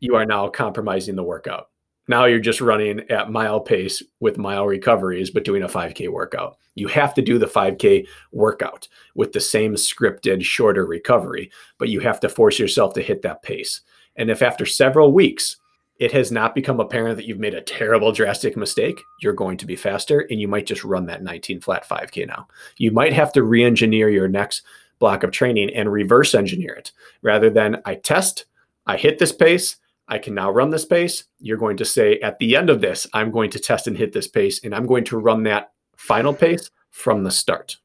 [0.00, 1.68] you are now compromising the workout.
[2.08, 6.56] Now you're just running at mile pace with mile recoveries, but doing a 5K workout.
[6.74, 12.00] You have to do the 5K workout with the same scripted, shorter recovery, but you
[12.00, 13.82] have to force yourself to hit that pace.
[14.16, 15.56] And if after several weeks
[16.02, 19.66] it has not become apparent that you've made a terrible, drastic mistake, you're going to
[19.66, 22.48] be faster and you might just run that 19 flat 5K now.
[22.76, 24.62] You might have to re engineer your next
[24.98, 26.90] block of training and reverse engineer it
[27.22, 28.46] rather than I test,
[28.84, 29.76] I hit this pace,
[30.08, 31.22] I can now run this pace.
[31.38, 34.12] You're going to say at the end of this, I'm going to test and hit
[34.12, 37.76] this pace, and I'm going to run that final pace from the start.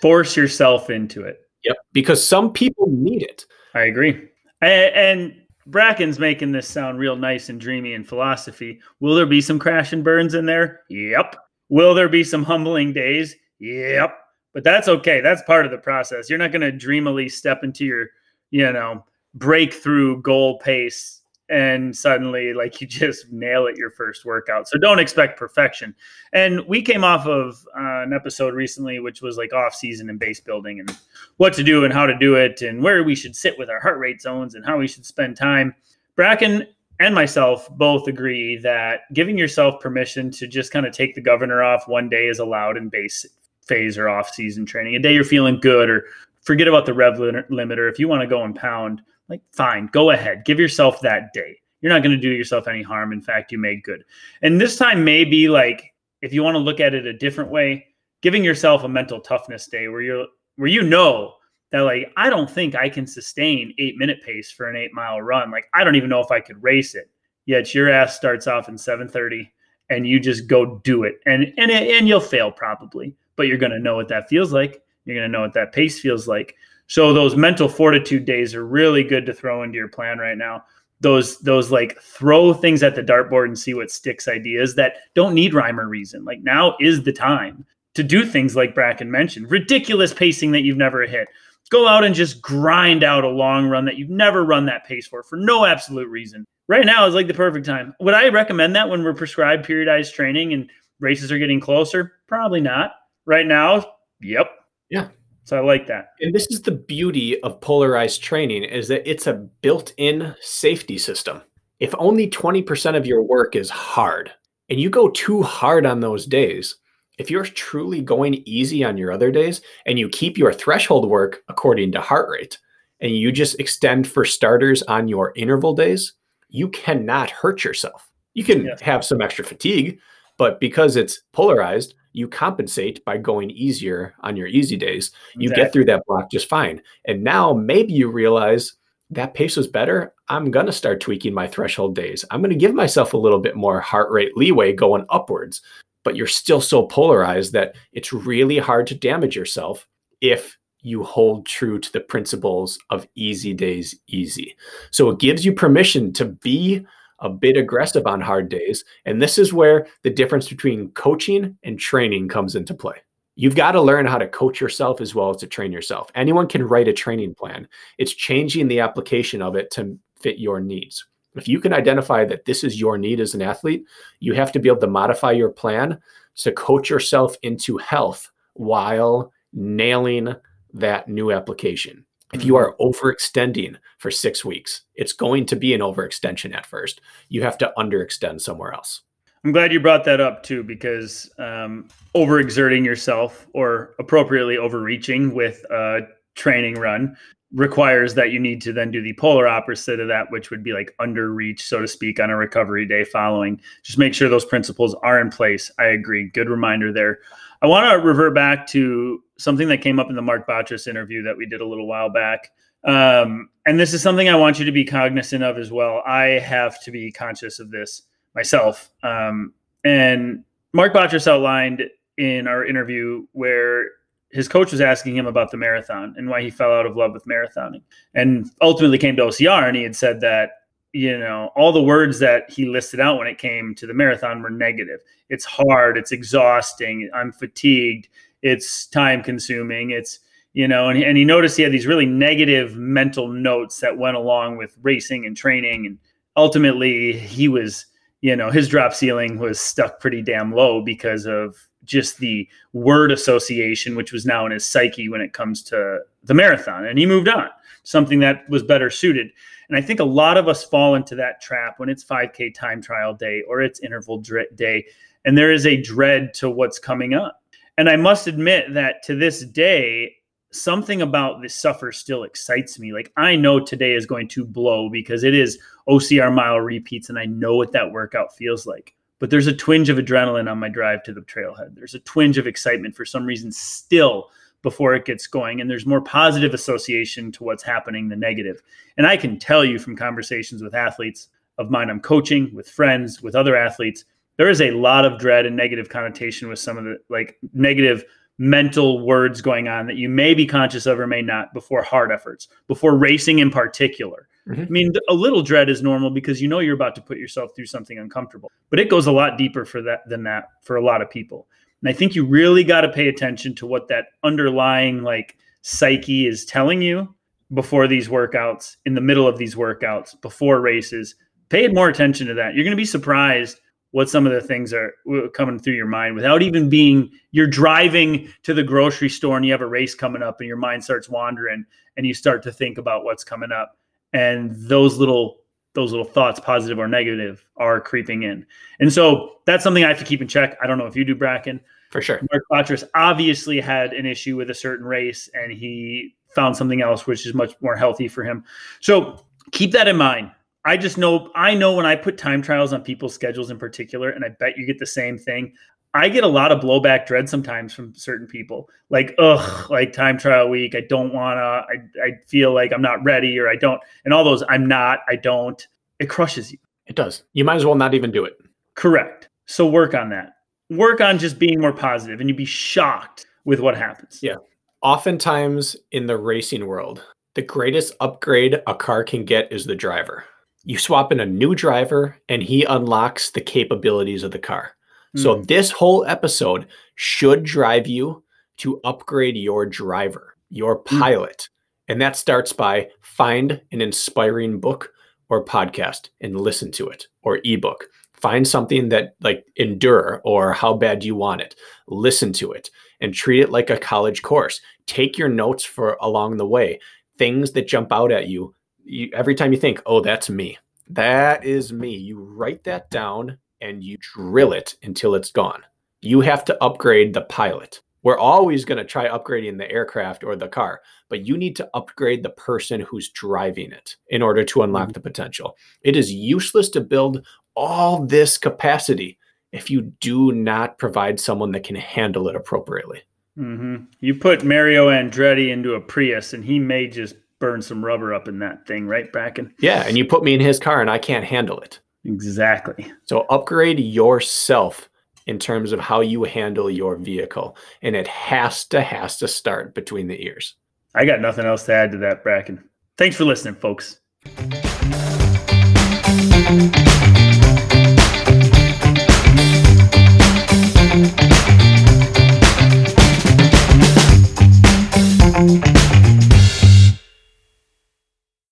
[0.00, 1.42] Force yourself into it.
[1.64, 1.76] Yep.
[1.92, 3.44] Because some people need it.
[3.74, 4.30] I agree.
[4.62, 5.34] And,
[5.66, 8.80] Bracken's making this sound real nice and dreamy in philosophy.
[9.00, 10.82] Will there be some crash and burns in there?
[10.88, 11.36] Yep.
[11.68, 13.34] Will there be some humbling days?
[13.58, 14.18] Yep.
[14.52, 15.20] But that's okay.
[15.20, 16.28] That's part of the process.
[16.28, 18.08] You're not going to dreamily step into your,
[18.50, 19.04] you know,
[19.34, 24.68] breakthrough goal pace and suddenly like you just nail it your first workout.
[24.68, 25.94] So don't expect perfection.
[26.32, 30.18] And we came off of uh, an episode recently which was like off season and
[30.18, 30.96] base building and
[31.36, 33.80] what to do and how to do it and where we should sit with our
[33.80, 35.74] heart rate zones and how we should spend time.
[36.16, 36.66] Bracken
[37.00, 41.62] and myself both agree that giving yourself permission to just kind of take the governor
[41.62, 43.26] off one day is allowed in base
[43.66, 44.94] phase or off season training.
[44.94, 46.04] A day you're feeling good or
[46.42, 50.10] forget about the rev limiter if you want to go and pound like, fine, go
[50.10, 51.58] ahead, give yourself that day.
[51.80, 53.12] You're not going to do yourself any harm.
[53.12, 54.04] In fact, you made good.
[54.42, 57.86] And this time maybe like, if you want to look at it a different way,
[58.20, 60.26] giving yourself a mental toughness day where you're
[60.56, 61.34] where you know
[61.72, 65.20] that like I don't think I can sustain eight minute pace for an eight mile
[65.20, 65.50] run.
[65.50, 67.10] Like I don't even know if I could race it.
[67.46, 69.48] Yet your ass starts off in 7:30
[69.90, 71.16] and you just go do it.
[71.26, 74.82] And and and you'll fail probably, but you're going to know what that feels like.
[75.04, 76.54] You're going to know what that pace feels like.
[76.92, 80.62] So those mental fortitude days are really good to throw into your plan right now.
[81.00, 85.32] Those those like throw things at the dartboard and see what sticks ideas that don't
[85.32, 86.26] need rhyme or reason.
[86.26, 87.64] Like now is the time
[87.94, 89.50] to do things like Bracken mentioned.
[89.50, 91.28] Ridiculous pacing that you've never hit.
[91.70, 95.06] Go out and just grind out a long run that you've never run that pace
[95.06, 96.44] for for no absolute reason.
[96.68, 97.94] Right now is like the perfect time.
[98.00, 100.68] Would I recommend that when we're prescribed periodized training and
[101.00, 102.12] races are getting closer?
[102.26, 102.92] Probably not.
[103.24, 104.50] Right now, yep.
[104.90, 105.08] Yeah.
[105.44, 106.10] So I like that.
[106.20, 111.42] And this is the beauty of polarized training is that it's a built-in safety system.
[111.80, 114.30] If only 20% of your work is hard
[114.70, 116.76] and you go too hard on those days,
[117.18, 121.42] if you're truly going easy on your other days and you keep your threshold work
[121.48, 122.58] according to heart rate
[123.00, 126.14] and you just extend for starters on your interval days,
[126.48, 128.08] you cannot hurt yourself.
[128.34, 129.98] You can have some extra fatigue,
[130.38, 135.12] but because it's polarized, you compensate by going easier on your easy days.
[135.34, 135.64] You exactly.
[135.64, 136.82] get through that block just fine.
[137.06, 138.74] And now maybe you realize
[139.10, 140.14] that pace was better.
[140.28, 142.24] I'm going to start tweaking my threshold days.
[142.30, 145.60] I'm going to give myself a little bit more heart rate leeway going upwards.
[146.04, 149.86] But you're still so polarized that it's really hard to damage yourself
[150.20, 154.56] if you hold true to the principles of easy days easy.
[154.90, 156.84] So it gives you permission to be
[157.22, 158.84] a bit aggressive on hard days.
[159.06, 162.96] And this is where the difference between coaching and training comes into play.
[163.34, 166.10] You've got to learn how to coach yourself as well as to train yourself.
[166.14, 167.66] Anyone can write a training plan,
[167.96, 171.06] it's changing the application of it to fit your needs.
[171.34, 173.84] If you can identify that this is your need as an athlete,
[174.20, 175.98] you have to be able to modify your plan
[176.36, 180.34] to coach yourself into health while nailing
[180.74, 182.04] that new application.
[182.32, 187.00] If you are overextending for six weeks, it's going to be an overextension at first.
[187.28, 189.02] You have to underextend somewhere else.
[189.44, 195.62] I'm glad you brought that up too, because um, overexerting yourself or appropriately overreaching with
[195.70, 196.00] a
[196.34, 197.16] training run
[197.52, 200.72] requires that you need to then do the polar opposite of that, which would be
[200.72, 203.60] like underreach, so to speak, on a recovery day following.
[203.82, 205.70] Just make sure those principles are in place.
[205.78, 206.30] I agree.
[206.30, 207.18] Good reminder there.
[207.62, 211.22] I want to revert back to something that came up in the Mark Batres interview
[211.22, 212.50] that we did a little while back.
[212.84, 216.02] Um, and this is something I want you to be cognizant of as well.
[216.04, 218.02] I have to be conscious of this
[218.34, 218.90] myself.
[219.04, 219.54] Um,
[219.84, 220.42] and
[220.72, 221.84] Mark Batres outlined
[222.18, 223.90] in our interview where
[224.30, 227.12] his coach was asking him about the marathon and why he fell out of love
[227.12, 227.82] with marathoning
[228.14, 230.61] and ultimately came to OCR and he had said that
[230.92, 234.42] you know, all the words that he listed out when it came to the marathon
[234.42, 235.00] were negative.
[235.30, 238.08] It's hard, it's exhausting, I'm fatigued,
[238.42, 240.20] it's time consuming, it's
[240.54, 244.16] you know, and, and he noticed he had these really negative mental notes that went
[244.16, 245.86] along with racing and training.
[245.86, 245.98] And
[246.36, 247.86] ultimately, he was,
[248.20, 253.10] you know, his drop ceiling was stuck pretty damn low because of just the word
[253.10, 256.84] association, which was now in his psyche when it comes to the marathon.
[256.84, 257.48] And he moved on,
[257.82, 259.30] something that was better suited.
[259.68, 262.82] And I think a lot of us fall into that trap when it's 5K time
[262.82, 264.86] trial day or it's interval day,
[265.24, 267.42] and there is a dread to what's coming up.
[267.78, 270.16] And I must admit that to this day,
[270.50, 272.92] something about this suffer still excites me.
[272.92, 275.58] Like I know today is going to blow because it is
[275.88, 278.94] OCR mile repeats and I know what that workout feels like.
[279.18, 281.74] But there's a twinge of adrenaline on my drive to the trailhead.
[281.74, 284.30] There's a twinge of excitement for some reason still
[284.62, 288.62] before it gets going and there's more positive association to what's happening than negative.
[288.96, 293.22] And I can tell you from conversations with athletes of mine I'm coaching, with friends,
[293.22, 294.04] with other athletes,
[294.36, 298.04] there is a lot of dread and negative connotation with some of the like negative
[298.38, 302.10] mental words going on that you may be conscious of or may not before hard
[302.10, 304.28] efforts, before racing in particular.
[304.48, 304.62] Mm-hmm.
[304.62, 307.50] I mean, a little dread is normal because you know you're about to put yourself
[307.54, 310.84] through something uncomfortable, but it goes a lot deeper for that than that for a
[310.84, 311.46] lot of people.
[311.82, 316.26] And I think you really got to pay attention to what that underlying like psyche
[316.26, 317.14] is telling you
[317.52, 321.14] before these workouts, in the middle of these workouts, before races.
[321.48, 322.54] Pay more attention to that.
[322.54, 323.60] You're going to be surprised
[323.90, 324.94] what some of the things are
[325.34, 329.52] coming through your mind without even being you're driving to the grocery store and you
[329.52, 331.64] have a race coming up and your mind starts wandering
[331.96, 333.76] and you start to think about what's coming up
[334.14, 335.41] and those little
[335.74, 338.46] those little thoughts positive or negative are creeping in.
[338.80, 340.56] And so that's something i have to keep in check.
[340.62, 341.60] I don't know if you do bracken.
[341.90, 342.20] For sure.
[342.30, 347.06] Mark Batres obviously had an issue with a certain race and he found something else
[347.06, 348.44] which is much more healthy for him.
[348.80, 350.30] So keep that in mind.
[350.64, 354.10] I just know I know when I put time trials on people's schedules in particular,
[354.10, 355.54] and I bet you get the same thing.
[355.94, 358.68] I get a lot of blowback dread sometimes from certain people.
[358.90, 360.74] Like, ugh, like time trial week.
[360.74, 364.24] I don't wanna, I, I feel like I'm not ready or I don't and all
[364.24, 365.66] those I'm not, I don't.
[365.98, 366.58] It crushes you.
[366.86, 367.22] It does.
[367.32, 368.34] You might as well not even do it.
[368.74, 369.28] Correct.
[369.46, 370.32] So work on that.
[370.70, 374.20] Work on just being more positive and you'd be shocked with what happens.
[374.22, 374.36] Yeah.
[374.80, 380.24] Oftentimes in the racing world, the greatest upgrade a car can get is the driver
[380.64, 384.76] you swap in a new driver and he unlocks the capabilities of the car.
[385.16, 385.22] Mm.
[385.22, 385.42] So hmm.
[385.42, 388.22] this whole episode should drive you
[388.58, 390.98] to upgrade your driver, your hmm.
[390.98, 391.38] pilot.
[391.38, 391.48] Mm.
[391.88, 394.92] And that starts by find an inspiring book
[395.28, 397.88] or podcast and listen to it or ebook.
[398.12, 401.56] Find something that like endure or how bad you want it?
[401.88, 404.60] Listen to it and treat it like a college course.
[404.86, 406.78] Take your notes for along the way.
[407.18, 408.54] Things that jump out at you
[408.84, 410.58] you, every time you think, oh, that's me,
[410.88, 411.96] that is me.
[411.96, 415.62] You write that down and you drill it until it's gone.
[416.00, 417.80] You have to upgrade the pilot.
[418.02, 421.70] We're always going to try upgrading the aircraft or the car, but you need to
[421.72, 424.92] upgrade the person who's driving it in order to unlock mm-hmm.
[424.92, 425.56] the potential.
[425.82, 429.18] It is useless to build all this capacity
[429.52, 433.02] if you do not provide someone that can handle it appropriately.
[433.38, 433.84] Mm-hmm.
[434.00, 438.28] You put Mario Andretti into a Prius, and he may just burn some rubber up
[438.28, 439.52] in that thing, right, Bracken?
[439.58, 441.80] Yeah, and you put me in his car and I can't handle it.
[442.04, 442.92] Exactly.
[443.04, 444.88] So upgrade yourself
[445.26, 447.56] in terms of how you handle your vehicle.
[447.82, 450.56] And it has to has to start between the ears.
[450.94, 452.68] I got nothing else to add to that, Bracken.
[452.98, 454.00] Thanks for listening, folks.